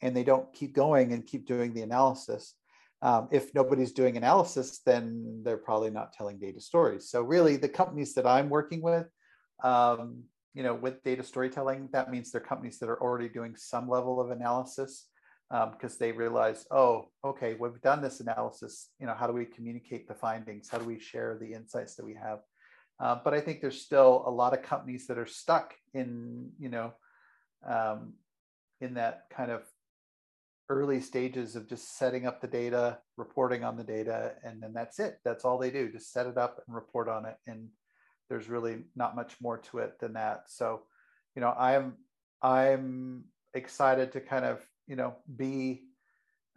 and 0.00 0.14
they 0.14 0.24
don't 0.24 0.52
keep 0.52 0.72
going 0.72 1.12
and 1.12 1.26
keep 1.26 1.46
doing 1.46 1.74
the 1.74 1.82
analysis 1.82 2.54
um, 3.02 3.28
if 3.32 3.52
nobody's 3.54 3.92
doing 3.92 4.16
analysis, 4.16 4.80
then 4.86 5.42
they're 5.44 5.56
probably 5.56 5.90
not 5.90 6.12
telling 6.12 6.38
data 6.38 6.60
stories. 6.60 7.10
So 7.10 7.22
really, 7.22 7.56
the 7.56 7.68
companies 7.68 8.14
that 8.14 8.26
I'm 8.26 8.48
working 8.48 8.80
with, 8.80 9.06
um, 9.64 10.22
you 10.54 10.62
know, 10.62 10.74
with 10.74 11.02
data 11.02 11.24
storytelling, 11.24 11.88
that 11.92 12.10
means 12.10 12.30
they're 12.30 12.40
companies 12.40 12.78
that 12.78 12.88
are 12.88 13.02
already 13.02 13.28
doing 13.28 13.54
some 13.56 13.88
level 13.88 14.20
of 14.20 14.30
analysis 14.30 15.08
because 15.50 15.92
um, 15.92 15.98
they 15.98 16.12
realize, 16.12 16.64
oh, 16.70 17.08
okay, 17.24 17.56
we've 17.58 17.80
done 17.82 18.00
this 18.00 18.20
analysis. 18.20 18.88
You 19.00 19.06
know, 19.06 19.14
how 19.14 19.26
do 19.26 19.32
we 19.32 19.44
communicate 19.46 20.06
the 20.06 20.14
findings? 20.14 20.68
How 20.68 20.78
do 20.78 20.84
we 20.84 20.98
share 20.98 21.36
the 21.38 21.52
insights 21.52 21.96
that 21.96 22.06
we 22.06 22.14
have? 22.14 22.38
Uh, 23.00 23.18
but 23.24 23.34
I 23.34 23.40
think 23.40 23.60
there's 23.60 23.82
still 23.82 24.22
a 24.26 24.30
lot 24.30 24.54
of 24.54 24.62
companies 24.62 25.08
that 25.08 25.18
are 25.18 25.26
stuck 25.26 25.74
in, 25.92 26.50
you 26.58 26.68
know, 26.68 26.92
um, 27.66 28.14
in 28.80 28.94
that 28.94 29.24
kind 29.30 29.50
of 29.50 29.62
early 30.72 31.00
stages 31.00 31.54
of 31.54 31.68
just 31.68 31.98
setting 31.98 32.26
up 32.26 32.40
the 32.40 32.48
data, 32.48 32.98
reporting 33.18 33.62
on 33.62 33.76
the 33.76 33.84
data, 33.84 34.32
and 34.42 34.62
then 34.62 34.72
that's 34.72 34.98
it. 34.98 35.18
That's 35.24 35.44
all 35.44 35.58
they 35.58 35.70
do. 35.70 35.92
Just 35.92 36.12
set 36.12 36.26
it 36.26 36.38
up 36.38 36.62
and 36.66 36.74
report 36.74 37.08
on 37.08 37.26
it. 37.26 37.36
And 37.46 37.68
there's 38.28 38.48
really 38.48 38.84
not 38.96 39.14
much 39.14 39.36
more 39.40 39.58
to 39.58 39.78
it 39.78 40.00
than 40.00 40.14
that. 40.14 40.44
So, 40.48 40.82
you 41.36 41.42
know, 41.42 41.54
I'm 41.58 41.94
I'm 42.40 43.24
excited 43.54 44.12
to 44.12 44.20
kind 44.20 44.46
of 44.46 44.66
you 44.86 44.96
know 44.96 45.16
be 45.36 45.82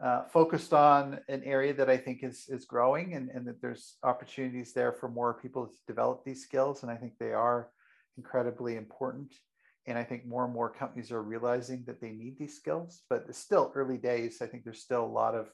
uh, 0.02 0.24
focused 0.24 0.74
on 0.74 1.20
an 1.28 1.44
area 1.44 1.74
that 1.74 1.90
I 1.90 1.98
think 1.98 2.24
is 2.24 2.46
is 2.48 2.66
growing 2.66 3.14
and, 3.14 3.30
and 3.30 3.46
that 3.48 3.62
there's 3.62 3.98
opportunities 4.04 4.72
there 4.74 4.94
for 4.94 5.10
more 5.10 5.34
people 5.34 5.68
to 5.68 5.78
develop 5.88 6.24
these 6.24 6.42
skills. 6.42 6.84
And 6.84 6.92
I 6.92 6.96
think 6.96 7.14
they 7.20 7.34
are 7.34 7.70
incredibly 8.18 8.78
important 8.78 9.34
and 9.88 9.98
I 9.98 10.04
think 10.04 10.26
more 10.26 10.46
and 10.46 10.54
more 10.54 10.70
companies 10.70 11.12
are 11.12 11.22
realizing 11.22 11.84
that 11.86 12.02
they 12.02 12.10
need 12.10 12.38
these 12.40 12.56
skills, 12.56 13.04
but 13.10 13.26
it's 13.30 13.38
still 13.38 13.72
early 13.76 13.98
days. 13.98 14.42
I 14.42 14.48
think 14.48 14.64
there's 14.64 14.82
still 14.82 15.06
a 15.06 15.18
lot 15.22 15.36
of 15.36 15.50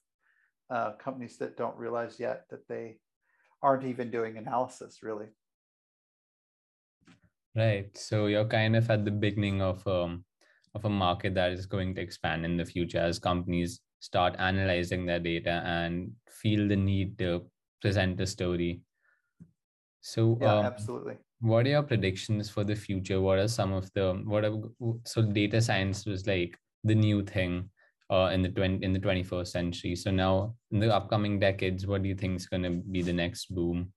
uh, 0.69 0.93
companies 0.93 1.37
that 1.37 1.57
don't 1.57 1.75
realize 1.75 2.19
yet 2.19 2.45
that 2.49 2.67
they 2.67 2.97
aren't 3.61 3.85
even 3.85 4.09
doing 4.09 4.37
analysis 4.37 5.03
really. 5.03 5.27
Right. 7.55 7.95
So 7.97 8.27
you're 8.27 8.45
kind 8.45 8.77
of 8.77 8.89
at 8.89 9.03
the 9.03 9.11
beginning 9.11 9.61
of 9.61 9.85
um, 9.85 10.23
of 10.73 10.85
a 10.85 10.89
market 10.89 11.35
that 11.35 11.51
is 11.51 11.65
going 11.65 11.93
to 11.95 12.01
expand 12.01 12.45
in 12.45 12.55
the 12.55 12.63
future 12.63 12.99
as 12.99 13.19
companies 13.19 13.81
start 13.99 14.35
analyzing 14.39 15.05
their 15.05 15.19
data 15.19 15.61
and 15.65 16.13
feel 16.29 16.69
the 16.69 16.77
need 16.77 17.17
to 17.17 17.45
present 17.81 18.21
a 18.21 18.25
story. 18.25 18.81
So 19.99 20.37
yeah, 20.39 20.59
um, 20.59 20.65
absolutely 20.65 21.17
what 21.41 21.65
are 21.65 21.69
your 21.69 21.83
predictions 21.83 22.49
for 22.49 22.63
the 22.63 22.75
future 22.75 23.19
what 23.19 23.39
are 23.39 23.47
some 23.47 23.73
of 23.73 23.91
the 23.93 24.13
what 24.25 24.45
are 24.45 24.53
so 25.05 25.21
data 25.21 25.61
science 25.61 26.05
was 26.05 26.25
like 26.27 26.57
the 26.83 26.95
new 26.95 27.23
thing 27.23 27.69
uh, 28.11 28.29
in 28.33 28.41
the 28.41 28.49
20 28.49 28.83
in 28.83 28.93
the 28.93 28.99
21st 28.99 29.47
century. 29.47 29.95
So 29.95 30.11
now 30.11 30.55
in 30.71 30.79
the 30.79 30.93
upcoming 30.93 31.39
decades, 31.39 31.87
what 31.87 32.03
do 32.03 32.09
you 32.09 32.15
think 32.15 32.35
is 32.35 32.45
going 32.45 32.63
to 32.63 32.69
be 32.69 33.01
the 33.01 33.13
next 33.13 33.55
boom? 33.55 33.93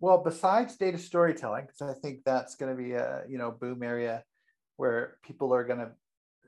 Well, 0.00 0.18
besides 0.18 0.76
data 0.76 0.98
storytelling, 0.98 1.66
because 1.66 1.82
I 1.82 1.98
think 1.98 2.20
that's 2.24 2.54
going 2.54 2.76
to 2.76 2.80
be 2.80 2.92
a 2.92 3.24
you 3.28 3.38
know 3.38 3.50
boom 3.50 3.82
area 3.82 4.22
where 4.76 5.18
people 5.22 5.52
are 5.52 5.64
going 5.64 5.80
to 5.80 5.90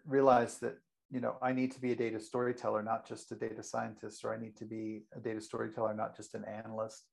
realize 0.06 0.58
that 0.58 0.78
you 1.10 1.20
know 1.20 1.36
I 1.42 1.52
need 1.52 1.72
to 1.72 1.80
be 1.80 1.92
a 1.92 1.96
data 1.96 2.20
storyteller, 2.20 2.82
not 2.82 3.08
just 3.08 3.32
a 3.32 3.34
data 3.34 3.62
scientist, 3.62 4.24
or 4.24 4.32
I 4.32 4.38
need 4.38 4.56
to 4.58 4.64
be 4.64 5.02
a 5.16 5.20
data 5.20 5.40
storyteller, 5.40 5.94
not 5.94 6.16
just 6.16 6.34
an 6.34 6.44
analyst. 6.44 7.04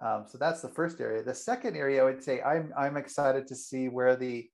Um, 0.00 0.24
so 0.28 0.38
that's 0.38 0.60
the 0.60 0.68
first 0.68 1.00
area. 1.00 1.22
The 1.22 1.34
second 1.34 1.76
area, 1.76 2.02
I 2.02 2.04
would 2.04 2.22
say, 2.22 2.42
I'm 2.42 2.72
I'm 2.76 2.96
excited 2.96 3.46
to 3.48 3.54
see 3.54 3.88
where 3.88 4.16
the 4.16 4.48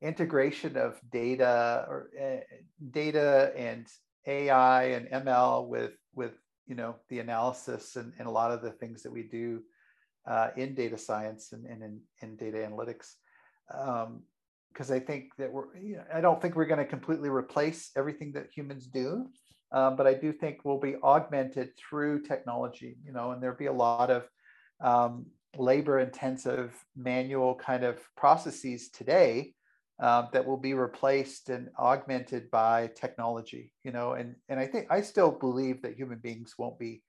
integration 0.00 0.76
of 0.76 0.98
data 1.12 1.84
or 1.88 2.10
uh, 2.20 2.40
data 2.90 3.52
and 3.56 3.86
AI 4.26 4.84
and 4.84 5.08
ML 5.08 5.68
with 5.68 5.92
with 6.14 6.32
you 6.66 6.74
know 6.74 6.96
the 7.08 7.18
analysis 7.18 7.96
and, 7.96 8.12
and 8.18 8.26
a 8.26 8.30
lot 8.30 8.52
of 8.52 8.62
the 8.62 8.70
things 8.70 9.02
that 9.02 9.12
we 9.12 9.24
do 9.24 9.60
uh, 10.26 10.48
in 10.56 10.74
data 10.74 10.96
science 10.96 11.52
and, 11.52 11.66
and 11.66 11.82
in, 11.82 12.00
in 12.22 12.36
data 12.36 12.58
analytics. 12.58 13.14
Because 13.68 14.90
um, 14.90 14.96
I 14.96 14.98
think 14.98 15.30
that 15.38 15.52
we're, 15.52 15.76
you 15.76 15.96
know, 15.96 16.04
I 16.12 16.20
don't 16.20 16.40
think 16.40 16.56
we're 16.56 16.66
going 16.66 16.78
to 16.78 16.84
completely 16.86 17.28
replace 17.28 17.90
everything 17.96 18.32
that 18.32 18.48
humans 18.54 18.86
do, 18.86 19.26
um, 19.72 19.96
but 19.96 20.06
I 20.06 20.14
do 20.14 20.32
think 20.32 20.64
we'll 20.64 20.78
be 20.78 20.96
augmented 21.02 21.70
through 21.76 22.22
technology, 22.22 22.96
you 23.04 23.12
know, 23.12 23.32
and 23.32 23.42
there'll 23.42 23.56
be 23.56 23.66
a 23.66 23.72
lot 23.72 24.10
of 24.10 24.28
um, 24.80 25.26
labor 25.56 25.98
intensive 25.98 26.72
manual 26.96 27.54
kind 27.54 27.84
of 27.84 27.98
processes 28.16 28.90
today 28.90 29.52
uh, 30.00 30.26
that 30.32 30.46
will 30.46 30.56
be 30.56 30.74
replaced 30.74 31.50
and 31.50 31.68
augmented 31.78 32.50
by 32.50 32.90
technology 32.94 33.72
you 33.84 33.92
know? 33.92 34.12
And 34.12 34.36
and 34.48 34.58
i 34.60 34.66
think 34.66 34.86
i 34.90 35.00
still 35.00 35.30
believe 35.30 35.82
that 35.82 35.94
human 35.94 36.18
beings 36.18 36.54
won't 36.58 36.78
be 36.78 37.02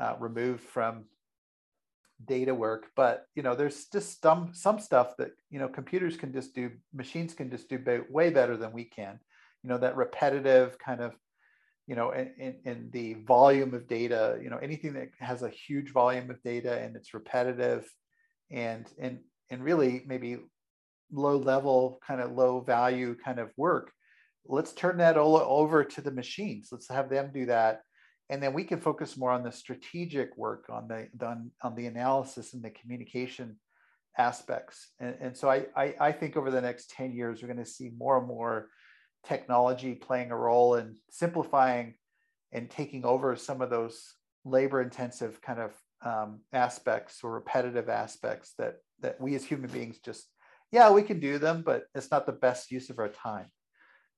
uh, 0.00 0.14
removed 0.18 0.62
from 0.62 1.04
data 2.26 2.54
work 2.54 2.86
but 2.96 3.26
you 3.34 3.42
know 3.42 3.54
there's 3.54 3.86
just 3.86 4.20
some 4.20 4.50
some 4.52 4.78
stuff 4.78 5.16
that 5.16 5.30
you 5.48 5.58
know 5.58 5.68
computers 5.68 6.16
can 6.16 6.32
just 6.32 6.54
do 6.54 6.70
machines 6.92 7.32
can 7.32 7.50
just 7.50 7.68
do 7.68 7.78
way 8.10 8.30
better 8.30 8.56
than 8.56 8.72
we 8.72 8.84
can. 8.84 9.18
You 9.62 9.70
know 9.70 9.78
that 9.78 9.96
repetitive 9.96 10.78
kind 10.78 11.00
of 11.00 11.14
you 11.90 11.96
know 11.96 12.08
in 12.12 12.88
the 12.92 13.08
volume 13.26 13.74
of 13.74 13.88
data 13.88 14.38
you 14.42 14.50
know 14.50 14.60
anything 14.68 14.92
that 14.94 15.08
has 15.18 15.42
a 15.42 15.50
huge 15.50 15.90
volume 15.92 16.30
of 16.30 16.42
data 16.42 16.72
and 16.82 16.94
it's 16.96 17.14
repetitive 17.14 17.82
and 18.50 18.86
and 18.98 19.18
and 19.50 19.64
really 19.64 20.02
maybe 20.06 20.38
low 21.12 21.36
level 21.36 21.98
kind 22.06 22.20
of 22.20 22.30
low 22.32 22.60
value 22.60 23.16
kind 23.24 23.40
of 23.40 23.50
work 23.56 23.92
let's 24.46 24.72
turn 24.72 24.98
that 24.98 25.16
all 25.16 25.36
over 25.36 25.84
to 25.84 26.00
the 26.00 26.10
machines. 26.10 26.68
Let's 26.72 26.88
have 26.88 27.08
them 27.08 27.30
do 27.32 27.46
that. 27.46 27.82
And 28.28 28.42
then 28.42 28.52
we 28.52 28.64
can 28.64 28.80
focus 28.80 29.16
more 29.16 29.32
on 29.32 29.42
the 29.42 29.52
strategic 29.52 30.36
work 30.36 30.66
on 30.70 30.88
the, 30.88 31.08
on, 31.26 31.50
on 31.62 31.74
the 31.74 31.86
analysis 31.86 32.54
and 32.54 32.62
the 32.62 32.70
communication 32.70 33.58
aspects. 34.18 34.88
And, 35.00 35.16
and 35.20 35.36
so 35.36 35.50
I, 35.50 35.66
I, 35.76 35.94
I 36.00 36.12
think 36.12 36.36
over 36.36 36.50
the 36.50 36.60
next 36.60 36.90
10 36.90 37.12
years 37.12 37.42
we're 37.42 37.52
going 37.52 37.64
to 37.64 37.70
see 37.70 37.90
more 37.96 38.18
and 38.18 38.28
more 38.28 38.68
technology 39.26 39.94
playing 39.94 40.30
a 40.30 40.36
role 40.36 40.74
in 40.74 40.96
simplifying 41.10 41.94
and 42.52 42.70
taking 42.70 43.04
over 43.04 43.36
some 43.36 43.60
of 43.60 43.70
those 43.70 44.14
labor 44.44 44.80
intensive 44.80 45.40
kind 45.40 45.60
of 45.60 45.72
um, 46.02 46.40
aspects 46.52 47.20
or 47.22 47.32
repetitive 47.32 47.88
aspects 47.88 48.54
that 48.58 48.76
that 49.00 49.20
we 49.20 49.34
as 49.34 49.44
human 49.44 49.70
beings 49.70 49.98
just 50.04 50.26
yeah, 50.72 50.90
we 50.90 51.02
can 51.02 51.18
do 51.18 51.38
them, 51.38 51.62
but 51.64 51.84
it's 51.94 52.10
not 52.10 52.26
the 52.26 52.32
best 52.32 52.70
use 52.70 52.90
of 52.90 52.98
our 52.98 53.08
time. 53.08 53.46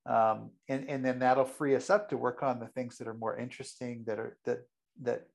Um, 0.05 0.51
and, 0.69 0.89
and 0.89 1.05
then 1.05 1.21
that'll 1.21 1.45
free 1.45 1.75
us 1.75 1.89
up 1.89 2.11
to 2.11 2.17
work 2.17 2.43
on 2.43 2.59
the 2.59 2.67
things 2.67 2.99
that 2.99 3.09
are 3.09 3.15
more 3.15 3.37
interesting, 3.37 4.05
that 4.07 4.19
are 4.19 4.37
that 4.45 4.59
that 5.03 5.29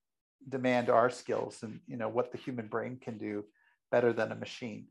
demand 0.48 0.90
our 0.90 1.10
skills 1.10 1.64
and 1.64 1.80
you 1.88 1.98
know 1.98 2.10
what 2.10 2.32
the 2.32 2.38
human 2.38 2.68
brain 2.68 3.00
can 3.02 3.18
do 3.18 3.44
better 3.92 4.14
than 4.14 4.32
a 4.32 4.36
machine. 4.36 4.88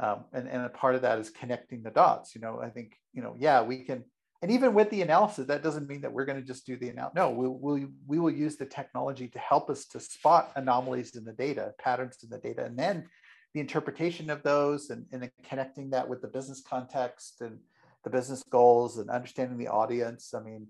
Um, 0.00 0.24
and, 0.32 0.48
and 0.48 0.64
a 0.64 0.68
part 0.70 0.96
of 0.96 1.02
that 1.02 1.18
is 1.18 1.30
connecting 1.30 1.82
the 1.82 1.90
dots. 1.90 2.34
You 2.34 2.40
know, 2.40 2.60
I 2.60 2.68
think, 2.68 2.96
you 3.12 3.22
know, 3.22 3.36
yeah, 3.38 3.62
we 3.62 3.84
can, 3.84 4.04
and 4.42 4.50
even 4.50 4.74
with 4.74 4.90
the 4.90 5.02
analysis, 5.02 5.46
that 5.46 5.62
doesn't 5.62 5.88
mean 5.88 6.00
that 6.00 6.12
we're 6.12 6.24
going 6.24 6.40
to 6.40 6.46
just 6.46 6.66
do 6.66 6.76
the 6.76 6.88
analysis. 6.88 7.14
No, 7.14 7.30
we, 7.30 7.48
we, 7.48 7.86
we 8.06 8.18
will 8.18 8.30
use 8.30 8.56
the 8.56 8.66
technology 8.66 9.28
to 9.28 9.38
help 9.38 9.70
us 9.70 9.86
to 9.86 10.00
spot 10.00 10.50
anomalies 10.56 11.14
in 11.14 11.24
the 11.24 11.32
data, 11.32 11.72
patterns 11.78 12.18
in 12.24 12.28
the 12.28 12.38
data, 12.38 12.64
and 12.64 12.78
then 12.78 13.06
the 13.54 13.60
interpretation 13.60 14.30
of 14.30 14.42
those 14.42 14.90
and, 14.90 15.06
and 15.12 15.30
connecting 15.48 15.90
that 15.90 16.08
with 16.08 16.20
the 16.20 16.28
business 16.28 16.60
context 16.60 17.40
and 17.40 17.58
the 18.02 18.10
business 18.10 18.42
goals 18.50 18.98
and 18.98 19.08
understanding 19.08 19.56
the 19.56 19.68
audience. 19.68 20.34
I 20.34 20.40
mean, 20.40 20.66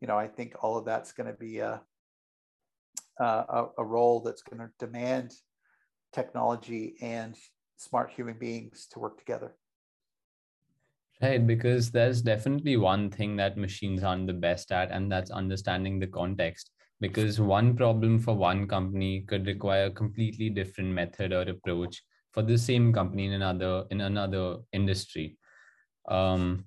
you 0.00 0.08
know, 0.08 0.18
I 0.18 0.26
think 0.26 0.56
all 0.60 0.76
of 0.76 0.84
that's 0.84 1.12
going 1.12 1.28
to 1.28 1.38
be 1.38 1.60
a, 1.60 1.80
a, 3.18 3.66
a 3.78 3.84
role 3.84 4.20
that's 4.20 4.42
going 4.42 4.58
to 4.58 4.70
demand 4.78 5.32
technology 6.12 6.96
and 7.00 7.36
smart 7.76 8.10
human 8.10 8.38
beings 8.38 8.86
to 8.92 8.98
work 8.98 9.18
together. 9.18 9.54
Right, 11.22 11.46
because 11.46 11.90
there's 11.90 12.20
definitely 12.20 12.76
one 12.76 13.10
thing 13.10 13.36
that 13.36 13.56
machines 13.56 14.02
aren't 14.02 14.26
the 14.26 14.34
best 14.34 14.70
at, 14.70 14.90
and 14.90 15.10
that's 15.10 15.30
understanding 15.30 15.98
the 15.98 16.06
context. 16.06 16.70
Because 17.00 17.40
one 17.40 17.76
problem 17.76 18.18
for 18.18 18.34
one 18.34 18.66
company 18.66 19.22
could 19.22 19.46
require 19.46 19.86
a 19.86 19.90
completely 19.90 20.50
different 20.50 20.90
method 20.90 21.32
or 21.32 21.42
approach 21.42 22.02
for 22.36 22.42
the 22.42 22.58
same 22.58 22.92
company 22.92 23.26
in 23.26 23.32
another 23.32 23.84
in 23.90 24.02
another 24.02 24.58
industry 24.72 25.38
um, 26.08 26.66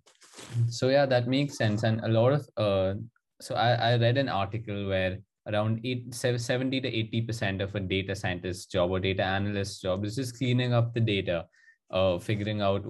so 0.68 0.90
yeah 0.90 1.06
that 1.06 1.28
makes 1.28 1.58
sense 1.58 1.84
and 1.84 2.02
a 2.02 2.08
lot 2.08 2.34
of 2.34 2.50
uh, 2.58 2.94
so 3.40 3.56
I, 3.56 3.92
I 3.92 3.98
read 3.98 4.18
an 4.18 4.30
article 4.30 4.88
where 4.88 5.20
around 5.48 5.80
eight, 5.84 6.14
70 6.14 6.82
to 6.82 6.88
80 6.88 7.22
percent 7.22 7.62
of 7.62 7.74
a 7.76 7.80
data 7.80 8.16
scientist 8.16 8.72
job 8.72 8.92
or 8.92 9.00
data 9.00 9.24
analyst 9.24 9.82
job 9.82 10.06
is 10.06 10.16
just 10.16 10.38
cleaning 10.38 10.74
up 10.74 10.94
the 10.94 11.00
data 11.00 11.46
uh, 11.92 12.20
figuring 12.20 12.62
out 12.62 12.86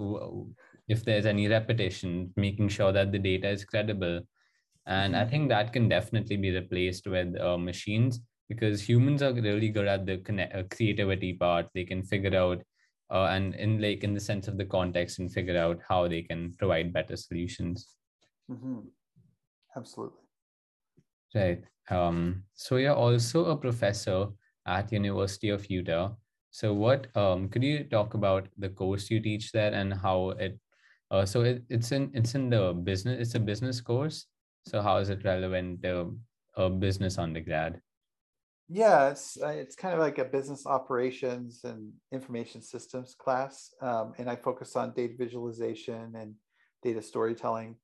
if 0.88 1.04
there's 1.04 1.26
any 1.26 1.48
repetition 1.48 2.32
making 2.36 2.68
sure 2.68 2.92
that 2.92 3.12
the 3.12 3.18
data 3.18 3.48
is 3.48 3.64
credible 3.64 4.20
and 4.86 5.16
i 5.16 5.20
mm-hmm. 5.20 5.30
think 5.30 5.48
that 5.48 5.72
can 5.72 5.88
definitely 5.88 6.36
be 6.36 6.50
replaced 6.50 7.06
with 7.06 7.38
uh, 7.40 7.56
machines 7.56 8.20
because 8.48 8.82
humans 8.82 9.22
are 9.22 9.32
really 9.32 9.68
good 9.68 9.86
at 9.86 10.04
the 10.06 10.16
uh, 10.54 10.62
creativity 10.70 11.32
part 11.32 11.66
they 11.74 11.84
can 11.84 12.02
figure 12.02 12.36
out 12.36 12.62
uh, 13.10 13.26
and 13.26 13.54
in 13.54 13.80
like 13.80 14.04
in 14.04 14.14
the 14.14 14.20
sense 14.20 14.48
of 14.48 14.56
the 14.56 14.64
context 14.64 15.18
and 15.18 15.32
figure 15.32 15.58
out 15.58 15.80
how 15.88 16.06
they 16.08 16.22
can 16.22 16.52
provide 16.58 16.92
better 16.92 17.16
solutions 17.16 17.96
mm-hmm. 18.50 18.80
absolutely 19.76 20.29
right. 21.34 21.62
Um, 21.90 22.44
so 22.54 22.76
you're 22.76 22.94
also 22.94 23.46
a 23.46 23.56
professor 23.56 24.28
at 24.66 24.92
university 24.92 25.48
of 25.48 25.68
utah. 25.70 26.12
So 26.50 26.72
what 26.74 27.14
um, 27.16 27.48
could 27.48 27.62
you 27.62 27.84
talk 27.84 28.14
about 28.14 28.48
the 28.58 28.68
course 28.68 29.10
you 29.10 29.20
teach 29.20 29.52
there 29.52 29.72
and 29.72 29.94
how 29.94 30.30
it 30.30 30.58
uh, 31.10 31.24
so 31.24 31.42
it, 31.42 31.64
it's 31.68 31.90
in 31.90 32.10
it's 32.14 32.34
in 32.34 32.50
the 32.50 32.72
business 32.72 33.18
it's 33.20 33.34
a 33.34 33.40
business 33.40 33.80
course. 33.80 34.26
So 34.66 34.82
how 34.82 34.98
is 34.98 35.10
it 35.10 35.24
relevant 35.24 35.82
to 35.82 36.16
a 36.54 36.70
business 36.70 37.18
undergrad? 37.18 37.80
Yeah, 38.68 39.10
it's 39.10 39.36
uh, 39.42 39.48
it's 39.48 39.74
kind 39.74 39.94
of 39.94 40.00
like 40.00 40.18
a 40.18 40.24
business 40.24 40.66
operations 40.66 41.62
and 41.64 41.92
information 42.12 42.62
systems 42.62 43.16
class, 43.18 43.74
um, 43.82 44.12
and 44.18 44.30
I 44.30 44.36
focus 44.36 44.76
on 44.76 44.92
data 44.94 45.14
visualization 45.18 46.14
and 46.14 46.34
data 46.82 47.02
storytelling. 47.02 47.76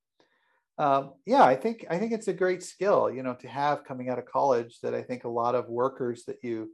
Um, 0.79 1.15
yeah, 1.25 1.43
I 1.45 1.57
think 1.57 1.87
I 1.89 1.99
think 1.99 2.13
it's 2.13 2.29
a 2.29 2.35
great 2.35 2.63
skill, 2.63 3.11
you 3.11 3.23
know, 3.23 3.35
to 3.35 3.49
have 3.49 3.85
coming 3.85 4.11
out 4.11 4.19
of 4.19 4.27
college. 4.27 4.81
That 4.83 4.95
I 4.95 5.03
think 5.03 5.25
a 5.25 5.29
lot 5.29 5.55
of 5.55 5.69
workers 5.69 6.25
that 6.27 6.39
you 6.43 6.71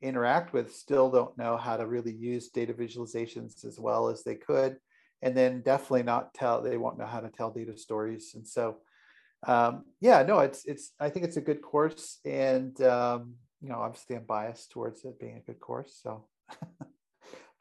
interact 0.00 0.52
with 0.52 0.74
still 0.74 1.10
don't 1.10 1.36
know 1.38 1.56
how 1.56 1.76
to 1.76 1.86
really 1.86 2.12
use 2.14 2.48
data 2.50 2.72
visualizations 2.72 3.64
as 3.64 3.78
well 3.80 4.08
as 4.08 4.22
they 4.22 4.36
could, 4.36 4.76
and 5.22 5.36
then 5.36 5.62
definitely 5.62 6.04
not 6.04 6.34
tell. 6.34 6.62
They 6.62 6.76
won't 6.76 6.98
know 6.98 7.06
how 7.06 7.20
to 7.20 7.30
tell 7.30 7.50
data 7.50 7.76
stories, 7.76 8.32
and 8.34 8.46
so 8.46 8.78
um, 9.46 9.84
yeah, 10.00 10.22
no, 10.22 10.40
it's 10.40 10.64
it's. 10.66 10.92
I 11.00 11.10
think 11.10 11.24
it's 11.24 11.36
a 11.36 11.40
good 11.40 11.62
course, 11.62 12.20
and 12.24 12.80
um, 12.82 13.34
you 13.60 13.68
know, 13.68 13.80
obviously 13.80 14.16
I'm 14.16 14.24
biased 14.24 14.70
towards 14.70 15.04
it 15.04 15.18
being 15.18 15.36
a 15.36 15.40
good 15.40 15.58
course. 15.58 15.98
So, 16.02 16.26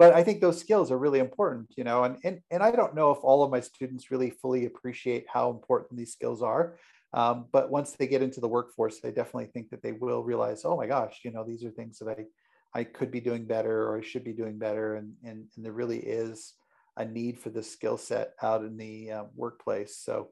but 0.01 0.15
I 0.15 0.23
think 0.23 0.41
those 0.41 0.59
skills 0.59 0.91
are 0.91 0.97
really 0.97 1.19
important, 1.19 1.67
you 1.77 1.83
know, 1.83 2.03
and 2.05 2.17
and 2.23 2.41
and 2.49 2.63
I 2.63 2.71
don't 2.71 2.95
know 2.95 3.11
if 3.11 3.19
all 3.21 3.43
of 3.43 3.51
my 3.51 3.59
students 3.59 4.09
really 4.09 4.31
fully 4.31 4.65
appreciate 4.65 5.25
how 5.31 5.51
important 5.51 5.95
these 5.95 6.11
skills 6.11 6.41
are. 6.41 6.79
Um, 7.13 7.45
but 7.51 7.69
once 7.69 7.91
they 7.91 8.07
get 8.07 8.23
into 8.23 8.41
the 8.41 8.47
workforce, 8.47 8.97
I 9.05 9.11
definitely 9.11 9.51
think 9.53 9.69
that 9.69 9.83
they 9.83 9.91
will 9.91 10.23
realize, 10.23 10.65
oh 10.65 10.75
my 10.75 10.87
gosh, 10.87 11.19
you 11.23 11.29
know, 11.29 11.43
these 11.43 11.63
are 11.63 11.69
things 11.69 11.99
that 11.99 12.09
I 12.09 12.25
I 12.73 12.83
could 12.83 13.11
be 13.11 13.21
doing 13.21 13.45
better 13.45 13.89
or 13.89 13.99
I 13.99 14.01
should 14.01 14.23
be 14.23 14.33
doing 14.33 14.57
better, 14.57 14.95
and 14.95 15.13
and, 15.23 15.45
and 15.55 15.63
there 15.63 15.71
really 15.71 15.99
is 15.99 16.55
a 16.97 17.05
need 17.05 17.37
for 17.37 17.51
this 17.51 17.71
skill 17.71 17.97
set 17.99 18.33
out 18.41 18.65
in 18.65 18.77
the 18.77 19.11
uh, 19.11 19.23
workplace. 19.35 19.97
So 19.97 20.29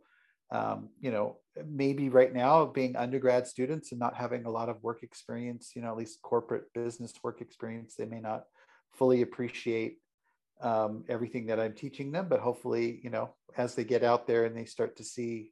um, 0.51 0.89
you 0.99 1.11
know, 1.11 1.37
maybe 1.67 2.09
right 2.09 2.33
now 2.33 2.65
being 2.65 2.95
undergrad 2.95 3.45
students 3.45 3.91
and 3.91 3.99
not 3.99 4.15
having 4.15 4.45
a 4.45 4.49
lot 4.49 4.69
of 4.69 4.81
work 4.81 5.03
experience, 5.03 5.73
you 5.75 5.83
know, 5.83 5.89
at 5.89 5.97
least 5.97 6.23
corporate 6.23 6.73
business 6.73 7.13
work 7.23 7.39
experience, 7.39 7.93
they 7.95 8.05
may 8.05 8.19
not 8.19 8.45
fully 8.93 9.21
appreciate 9.21 9.97
um, 10.61 11.03
everything 11.07 11.45
that 11.47 11.59
I'm 11.59 11.73
teaching 11.73 12.11
them. 12.11 12.27
But 12.29 12.39
hopefully, 12.39 12.99
you 13.03 13.09
know, 13.09 13.33
as 13.57 13.75
they 13.75 13.83
get 13.83 14.03
out 14.03 14.27
there 14.27 14.45
and 14.45 14.55
they 14.55 14.65
start 14.65 14.97
to 14.97 15.03
see 15.03 15.51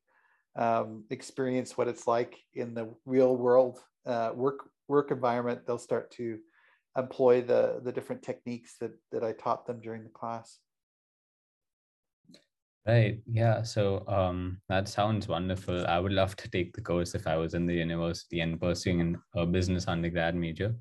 um, 0.55 1.03
experience 1.09 1.77
what 1.77 1.87
it's 1.87 2.07
like 2.07 2.35
in 2.53 2.73
the 2.73 2.93
real 3.05 3.35
world 3.35 3.79
uh, 4.05 4.31
work 4.33 4.69
work 4.87 5.11
environment, 5.11 5.61
they'll 5.65 5.77
start 5.77 6.11
to 6.11 6.39
employ 6.97 7.41
the 7.41 7.79
the 7.83 7.91
different 7.91 8.23
techniques 8.23 8.75
that 8.79 8.91
that 9.11 9.23
I 9.23 9.33
taught 9.33 9.65
them 9.65 9.79
during 9.79 10.03
the 10.03 10.09
class. 10.09 10.59
Right. 12.87 13.19
Yeah. 13.29 13.63
So 13.63 14.05
um, 14.07 14.61
that 14.69 14.87
sounds 14.87 15.27
wonderful. 15.27 15.85
I 15.87 15.99
would 15.99 16.13
love 16.13 16.37
to 16.37 16.49
take 16.49 16.73
the 16.73 16.81
course 16.81 17.15
if 17.15 17.27
I 17.27 17.35
was 17.35 17.53
in 17.53 17.65
the 17.65 17.73
university 17.73 18.39
and 18.39 18.59
pursuing 18.59 19.17
a 19.35 19.45
business 19.45 19.89
undergrad 19.89 20.35
major. 20.35 20.73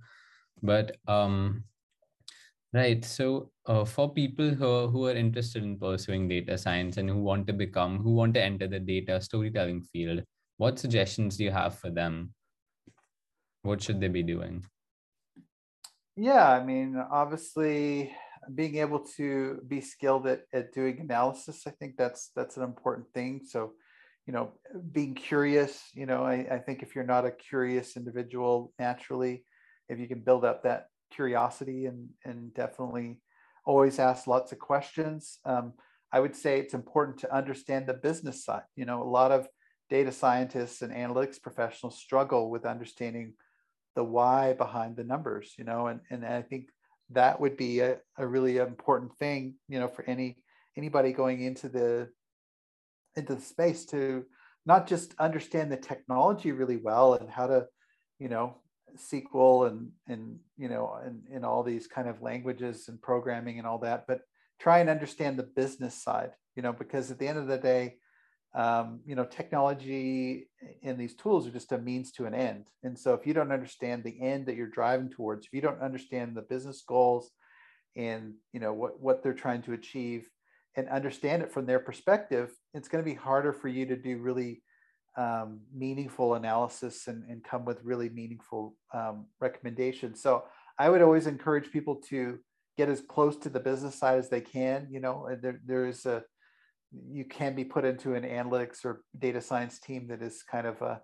But 0.62 0.98
um, 1.08 1.64
right. 2.76 3.04
So 3.04 3.50
uh, 3.66 3.84
for 3.84 4.12
people 4.12 4.50
who, 4.50 4.88
who 4.88 5.06
are 5.06 5.14
interested 5.14 5.62
in 5.62 5.78
pursuing 5.78 6.28
data 6.28 6.56
science 6.58 6.96
and 6.96 7.08
who 7.08 7.22
want 7.22 7.46
to 7.48 7.52
become, 7.52 7.98
who 7.98 8.12
want 8.12 8.34
to 8.34 8.42
enter 8.42 8.68
the 8.68 8.78
data 8.78 9.20
storytelling 9.20 9.82
field, 9.82 10.22
what 10.58 10.78
suggestions 10.78 11.36
do 11.36 11.44
you 11.44 11.50
have 11.50 11.78
for 11.78 11.90
them? 11.90 12.32
What 13.62 13.82
should 13.82 14.00
they 14.00 14.08
be 14.08 14.22
doing? 14.22 14.64
Yeah, 16.16 16.48
I 16.48 16.64
mean, 16.64 16.96
obviously, 17.10 18.14
being 18.54 18.76
able 18.76 19.00
to 19.16 19.60
be 19.66 19.80
skilled 19.80 20.26
at, 20.26 20.42
at 20.52 20.72
doing 20.72 21.00
analysis, 21.00 21.64
I 21.66 21.72
think 21.72 21.96
that's 21.98 22.30
that's 22.34 22.56
an 22.56 22.62
important 22.62 23.06
thing. 23.12 23.42
So, 23.44 23.72
you 24.26 24.32
know, 24.32 24.52
being 24.92 25.14
curious, 25.14 25.82
you 25.94 26.06
know, 26.06 26.22
I, 26.22 26.46
I 26.50 26.58
think 26.58 26.82
if 26.82 26.94
you're 26.94 27.04
not 27.04 27.26
a 27.26 27.32
curious 27.32 27.96
individual 27.96 28.72
naturally, 28.78 29.44
if 29.88 29.98
you 29.98 30.08
can 30.08 30.20
build 30.20 30.44
up 30.44 30.62
that 30.62 30.86
curiosity 31.10 31.86
and 31.86 32.08
and 32.24 32.52
definitely 32.54 33.20
always 33.64 33.98
ask 33.98 34.26
lots 34.26 34.52
of 34.52 34.58
questions. 34.58 35.38
Um, 35.44 35.72
I 36.12 36.20
would 36.20 36.36
say 36.36 36.60
it's 36.60 36.74
important 36.74 37.18
to 37.18 37.34
understand 37.34 37.86
the 37.86 37.94
business 37.94 38.44
side. 38.44 38.62
You 38.76 38.84
know, 38.84 39.02
a 39.02 39.04
lot 39.04 39.32
of 39.32 39.48
data 39.90 40.12
scientists 40.12 40.82
and 40.82 40.92
analytics 40.92 41.40
professionals 41.40 41.98
struggle 41.98 42.50
with 42.50 42.64
understanding 42.64 43.34
the 43.94 44.04
why 44.04 44.52
behind 44.52 44.96
the 44.96 45.04
numbers, 45.04 45.54
you 45.58 45.64
know, 45.64 45.86
and, 45.86 46.00
and 46.10 46.24
I 46.24 46.42
think 46.42 46.68
that 47.10 47.40
would 47.40 47.56
be 47.56 47.80
a, 47.80 47.98
a 48.18 48.26
really 48.26 48.58
important 48.58 49.16
thing, 49.16 49.54
you 49.68 49.80
know, 49.80 49.88
for 49.88 50.04
any 50.04 50.36
anybody 50.76 51.12
going 51.12 51.42
into 51.42 51.68
the 51.68 52.08
into 53.16 53.34
the 53.34 53.40
space 53.40 53.86
to 53.86 54.24
not 54.66 54.86
just 54.86 55.14
understand 55.18 55.72
the 55.72 55.76
technology 55.76 56.52
really 56.52 56.76
well 56.76 57.14
and 57.14 57.30
how 57.30 57.46
to, 57.46 57.66
you 58.18 58.28
know, 58.28 58.58
SQL 58.98 59.68
and 59.68 59.90
and 60.08 60.38
you 60.56 60.68
know 60.68 60.98
and 61.04 61.22
in 61.30 61.44
all 61.44 61.62
these 61.62 61.86
kind 61.86 62.08
of 62.08 62.22
languages 62.22 62.88
and 62.88 63.00
programming 63.00 63.58
and 63.58 63.66
all 63.66 63.78
that, 63.78 64.06
but 64.06 64.20
try 64.58 64.78
and 64.78 64.88
understand 64.88 65.38
the 65.38 65.42
business 65.42 65.94
side, 65.94 66.32
you 66.54 66.62
know, 66.62 66.72
because 66.72 67.10
at 67.10 67.18
the 67.18 67.28
end 67.28 67.38
of 67.38 67.46
the 67.46 67.58
day, 67.58 67.96
um, 68.54 69.00
you 69.04 69.14
know, 69.14 69.24
technology 69.24 70.48
and 70.82 70.98
these 70.98 71.14
tools 71.14 71.46
are 71.46 71.50
just 71.50 71.72
a 71.72 71.78
means 71.78 72.10
to 72.12 72.24
an 72.24 72.34
end. 72.34 72.64
And 72.82 72.98
so 72.98 73.12
if 73.12 73.26
you 73.26 73.34
don't 73.34 73.52
understand 73.52 74.02
the 74.02 74.18
end 74.20 74.46
that 74.46 74.56
you're 74.56 74.66
driving 74.66 75.10
towards, 75.10 75.46
if 75.46 75.52
you 75.52 75.60
don't 75.60 75.82
understand 75.82 76.34
the 76.34 76.42
business 76.42 76.82
goals 76.86 77.30
and 77.96 78.34
you 78.52 78.60
know 78.60 78.72
what 78.72 79.00
what 79.00 79.22
they're 79.22 79.34
trying 79.34 79.62
to 79.62 79.72
achieve 79.72 80.28
and 80.76 80.88
understand 80.88 81.42
it 81.42 81.52
from 81.52 81.66
their 81.66 81.78
perspective, 81.78 82.50
it's 82.74 82.88
going 82.88 83.02
to 83.02 83.10
be 83.10 83.16
harder 83.16 83.52
for 83.52 83.68
you 83.68 83.86
to 83.86 83.96
do 83.96 84.18
really 84.18 84.62
um, 85.16 85.60
meaningful 85.74 86.34
analysis 86.34 87.08
and, 87.08 87.24
and 87.28 87.42
come 87.42 87.64
with 87.64 87.82
really 87.82 88.08
meaningful 88.08 88.76
um, 88.92 89.26
recommendations. 89.40 90.22
So 90.22 90.44
I 90.78 90.90
would 90.90 91.02
always 91.02 91.26
encourage 91.26 91.70
people 91.70 91.96
to 92.08 92.38
get 92.76 92.88
as 92.88 93.00
close 93.00 93.36
to 93.38 93.48
the 93.48 93.60
business 93.60 93.98
side 93.98 94.18
as 94.18 94.28
they 94.28 94.42
can. 94.42 94.88
You 94.90 95.00
know, 95.00 95.28
there, 95.40 95.60
there 95.64 95.86
is 95.86 96.04
a 96.06 96.22
you 97.10 97.24
can 97.24 97.54
be 97.54 97.64
put 97.64 97.84
into 97.84 98.14
an 98.14 98.22
analytics 98.22 98.84
or 98.84 99.02
data 99.18 99.40
science 99.40 99.80
team 99.80 100.08
that 100.08 100.22
is 100.22 100.42
kind 100.42 100.66
of 100.66 100.80
a 100.82 101.00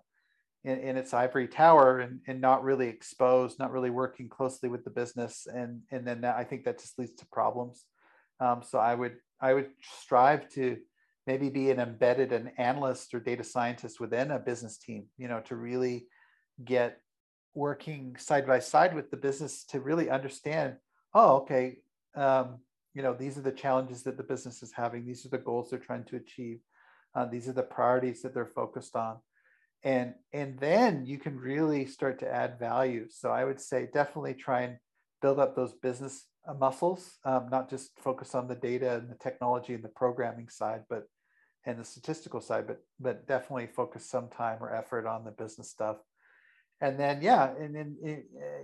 in, 0.63 0.79
in, 0.79 0.97
its 0.97 1.13
ivory 1.13 1.47
tower 1.47 1.99
and, 1.99 2.21
and 2.25 2.39
not 2.39 2.63
really 2.63 2.87
exposed, 2.87 3.59
not 3.59 3.71
really 3.71 3.89
working 3.89 4.29
closely 4.29 4.69
with 4.69 4.85
the 4.85 4.89
business. 4.89 5.45
And, 5.53 5.81
and 5.91 6.07
then 6.07 6.21
that, 6.21 6.37
I 6.37 6.45
think 6.45 6.63
that 6.63 6.79
just 6.79 6.97
leads 6.97 7.13
to 7.15 7.25
problems. 7.33 7.83
Um, 8.39 8.61
so 8.65 8.79
I 8.79 8.95
would, 8.95 9.17
I 9.41 9.53
would 9.53 9.71
strive 9.81 10.47
to 10.51 10.77
maybe 11.25 11.49
be 11.49 11.71
an 11.71 11.79
embedded 11.79 12.31
an 12.31 12.51
analyst 12.57 13.13
or 13.13 13.19
data 13.19 13.43
scientist 13.43 13.99
within 13.99 14.31
a 14.31 14.39
business 14.39 14.77
team, 14.77 15.05
you 15.17 15.27
know, 15.27 15.41
to 15.41 15.55
really 15.55 16.07
get 16.63 16.99
working 17.53 18.15
side 18.17 18.47
by 18.47 18.59
side 18.59 18.95
with 18.95 19.11
the 19.11 19.17
business 19.17 19.63
to 19.65 19.79
really 19.79 20.09
understand, 20.09 20.75
oh, 21.13 21.37
okay, 21.37 21.77
um, 22.15 22.59
you 22.93 23.01
know 23.01 23.13
these 23.13 23.37
are 23.37 23.41
the 23.41 23.51
challenges 23.51 24.03
that 24.03 24.17
the 24.17 24.23
business 24.23 24.61
is 24.61 24.71
having. 24.71 25.05
These 25.05 25.25
are 25.25 25.29
the 25.29 25.37
goals 25.37 25.69
they're 25.69 25.79
trying 25.79 26.03
to 26.05 26.15
achieve. 26.17 26.59
Uh, 27.15 27.25
these 27.25 27.47
are 27.47 27.53
the 27.53 27.63
priorities 27.63 28.21
that 28.21 28.33
they're 28.33 28.45
focused 28.45 28.95
on. 28.95 29.17
And 29.83 30.13
and 30.31 30.59
then 30.59 31.05
you 31.05 31.17
can 31.17 31.37
really 31.37 31.85
start 31.85 32.19
to 32.19 32.31
add 32.31 32.59
value. 32.59 33.07
So 33.09 33.31
i 33.31 33.43
would 33.43 33.59
say 33.59 33.89
definitely 33.93 34.35
try 34.35 34.61
and 34.61 34.77
build 35.21 35.39
up 35.39 35.55
those 35.55 35.73
business 35.73 36.25
uh, 36.47 36.53
muscles 36.53 37.17
um, 37.25 37.47
not 37.49 37.69
just 37.69 37.91
focus 37.99 38.35
on 38.35 38.47
the 38.47 38.55
data 38.55 38.95
and 38.95 39.09
the 39.09 39.15
technology 39.15 39.73
and 39.73 39.83
the 39.83 39.89
programming 39.89 40.49
side 40.49 40.83
but 40.89 41.03
and 41.65 41.79
the 41.79 41.85
statistical 41.85 42.41
side 42.41 42.67
but 42.67 42.81
but 42.99 43.27
definitely 43.27 43.67
focus 43.67 44.09
some 44.09 44.27
time 44.29 44.57
or 44.61 44.75
effort 44.75 45.05
on 45.07 45.23
the 45.23 45.31
business 45.31 45.69
stuff. 45.69 45.97
And 46.81 46.99
then 46.99 47.21
yeah 47.21 47.53
and 47.59 47.75
then 47.75 47.95
eh, 48.05 48.17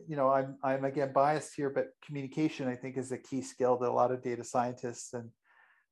you 0.07 0.17
know 0.17 0.29
i'm 0.29 0.57
i'm 0.63 0.83
again 0.83 1.13
biased 1.13 1.55
here 1.55 1.69
but 1.69 1.88
communication 2.05 2.67
i 2.67 2.75
think 2.75 2.97
is 2.97 3.13
a 3.13 3.17
key 3.17 3.41
skill 3.41 3.77
that 3.77 3.89
a 3.89 3.91
lot 3.91 4.12
of 4.12 4.21
data 4.21 4.43
scientists 4.43 5.13
and 5.13 5.29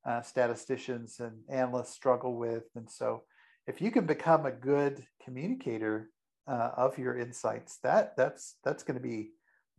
uh, 0.07 0.21
statisticians 0.21 1.19
and 1.19 1.33
analysts 1.49 1.93
struggle 1.93 2.35
with. 2.35 2.63
And 2.75 2.89
so 2.89 3.23
if 3.67 3.81
you 3.81 3.91
can 3.91 4.05
become 4.05 4.45
a 4.45 4.51
good 4.51 5.05
communicator 5.23 6.09
uh, 6.47 6.71
of 6.77 6.97
your 6.97 7.17
insights 7.17 7.77
that 7.83 8.15
that's 8.15 8.55
that's 8.63 8.83
going 8.83 8.95
to 8.95 9.03
be 9.03 9.31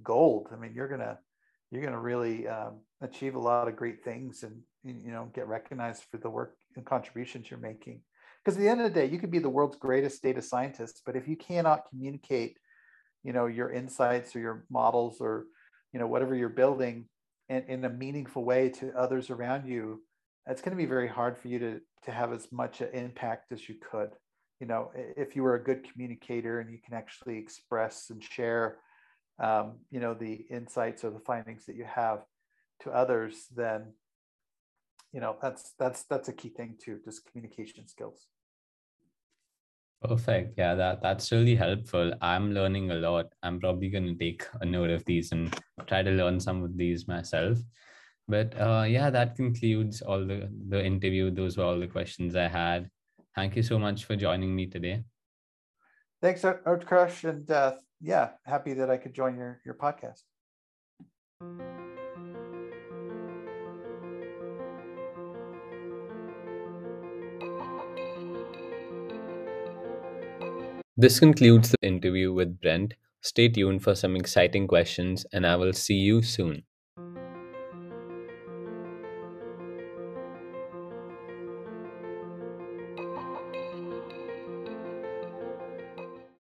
gold. 0.02 0.48
I 0.52 0.56
mean 0.56 0.74
you're 0.74 0.88
to 0.88 1.18
you're 1.70 1.80
going 1.80 1.94
to 1.94 1.98
really 1.98 2.46
um, 2.46 2.80
achieve 3.00 3.36
a 3.36 3.40
lot 3.40 3.68
of 3.68 3.76
great 3.76 4.04
things 4.04 4.42
and 4.42 4.60
you 4.84 5.10
know 5.10 5.30
get 5.34 5.48
recognized 5.48 6.02
for 6.10 6.18
the 6.18 6.28
work 6.28 6.57
and 6.76 6.84
contributions 6.84 7.50
you're 7.50 7.60
making. 7.60 8.00
Because 8.44 8.56
at 8.56 8.60
the 8.60 8.68
end 8.68 8.80
of 8.80 8.92
the 8.92 9.00
day 9.00 9.06
you 9.06 9.18
could 9.18 9.30
be 9.30 9.38
the 9.38 9.48
world's 9.48 9.76
greatest 9.76 10.22
data 10.22 10.40
scientist 10.40 11.02
but 11.04 11.16
if 11.16 11.28
you 11.28 11.36
cannot 11.36 11.82
communicate 11.90 12.56
you 13.24 13.32
know 13.32 13.46
your 13.46 13.70
insights 13.70 14.34
or 14.34 14.40
your 14.40 14.64
models 14.70 15.20
or 15.20 15.46
you 15.92 15.98
know 15.98 16.06
whatever 16.06 16.34
you're 16.34 16.48
building 16.48 17.06
in, 17.48 17.62
in 17.64 17.84
a 17.84 17.90
meaningful 17.90 18.44
way 18.44 18.68
to 18.70 18.92
others 18.96 19.28
around 19.30 19.66
you 19.66 20.00
it's 20.48 20.62
going 20.62 20.76
to 20.76 20.82
be 20.82 20.88
very 20.88 21.08
hard 21.08 21.38
for 21.38 21.48
you 21.48 21.58
to 21.58 21.80
to 22.04 22.10
have 22.10 22.32
as 22.32 22.50
much 22.50 22.80
impact 22.80 23.52
as 23.52 23.68
you 23.68 23.74
could. 23.90 24.10
You 24.60 24.66
know 24.66 24.90
if 24.94 25.36
you 25.36 25.42
were 25.42 25.54
a 25.54 25.62
good 25.62 25.86
communicator 25.90 26.60
and 26.60 26.70
you 26.70 26.78
can 26.84 26.94
actually 26.94 27.38
express 27.38 28.10
and 28.10 28.22
share 28.22 28.78
um, 29.38 29.78
you 29.90 30.00
know 30.00 30.14
the 30.14 30.46
insights 30.50 31.04
or 31.04 31.10
the 31.10 31.20
findings 31.20 31.66
that 31.66 31.76
you 31.76 31.84
have 31.84 32.24
to 32.80 32.90
others 32.90 33.46
then 33.54 33.92
you 35.12 35.20
know 35.20 35.36
that's 35.40 35.74
that's 35.78 36.04
that's 36.04 36.28
a 36.28 36.32
key 36.32 36.50
thing 36.50 36.76
too 36.82 37.00
just 37.04 37.24
communication 37.30 37.86
skills 37.86 38.26
Perfect. 40.02 40.54
Yeah, 40.56 40.76
that 40.76 41.02
that's 41.02 41.32
really 41.32 41.56
helpful. 41.56 42.12
I'm 42.20 42.52
learning 42.52 42.92
a 42.92 42.94
lot. 42.94 43.32
I'm 43.42 43.58
probably 43.58 43.88
going 43.88 44.06
to 44.06 44.14
take 44.14 44.44
a 44.60 44.64
note 44.64 44.90
of 44.90 45.04
these 45.06 45.32
and 45.32 45.52
try 45.88 46.02
to 46.02 46.10
learn 46.10 46.38
some 46.38 46.62
of 46.62 46.76
these 46.76 47.08
myself. 47.08 47.58
But 48.28 48.54
uh, 48.60 48.84
yeah, 48.86 49.10
that 49.10 49.34
concludes 49.34 50.00
all 50.00 50.24
the 50.24 50.48
the 50.68 50.84
interview. 50.84 51.32
Those 51.32 51.56
were 51.56 51.64
all 51.64 51.80
the 51.80 51.88
questions 51.88 52.36
I 52.36 52.46
had. 52.46 52.88
Thank 53.34 53.56
you 53.56 53.62
so 53.62 53.78
much 53.78 54.04
for 54.04 54.14
joining 54.14 54.54
me 54.54 54.66
today. 54.66 55.02
Thanks, 56.22 56.42
Utkarsh, 56.42 57.28
and 57.28 57.50
uh, 57.50 57.74
yeah, 58.00 58.30
happy 58.44 58.74
that 58.74 58.90
I 58.90 58.98
could 58.98 59.14
join 59.14 59.36
your 59.36 59.60
your 59.64 59.74
podcast. 59.74 60.22
This 70.98 71.18
concludes 71.18 71.70
the 71.70 71.78
interview 71.80 72.30
with 72.30 72.60
Brent. 72.60 72.92
Stay 73.22 73.48
tuned 73.48 73.82
for 73.82 73.94
some 73.94 74.14
exciting 74.16 74.68
questions, 74.68 75.24
and 75.32 75.46
I 75.46 75.56
will 75.56 75.72
see 75.72 75.94
you 75.96 76.20
soon. 76.20 76.64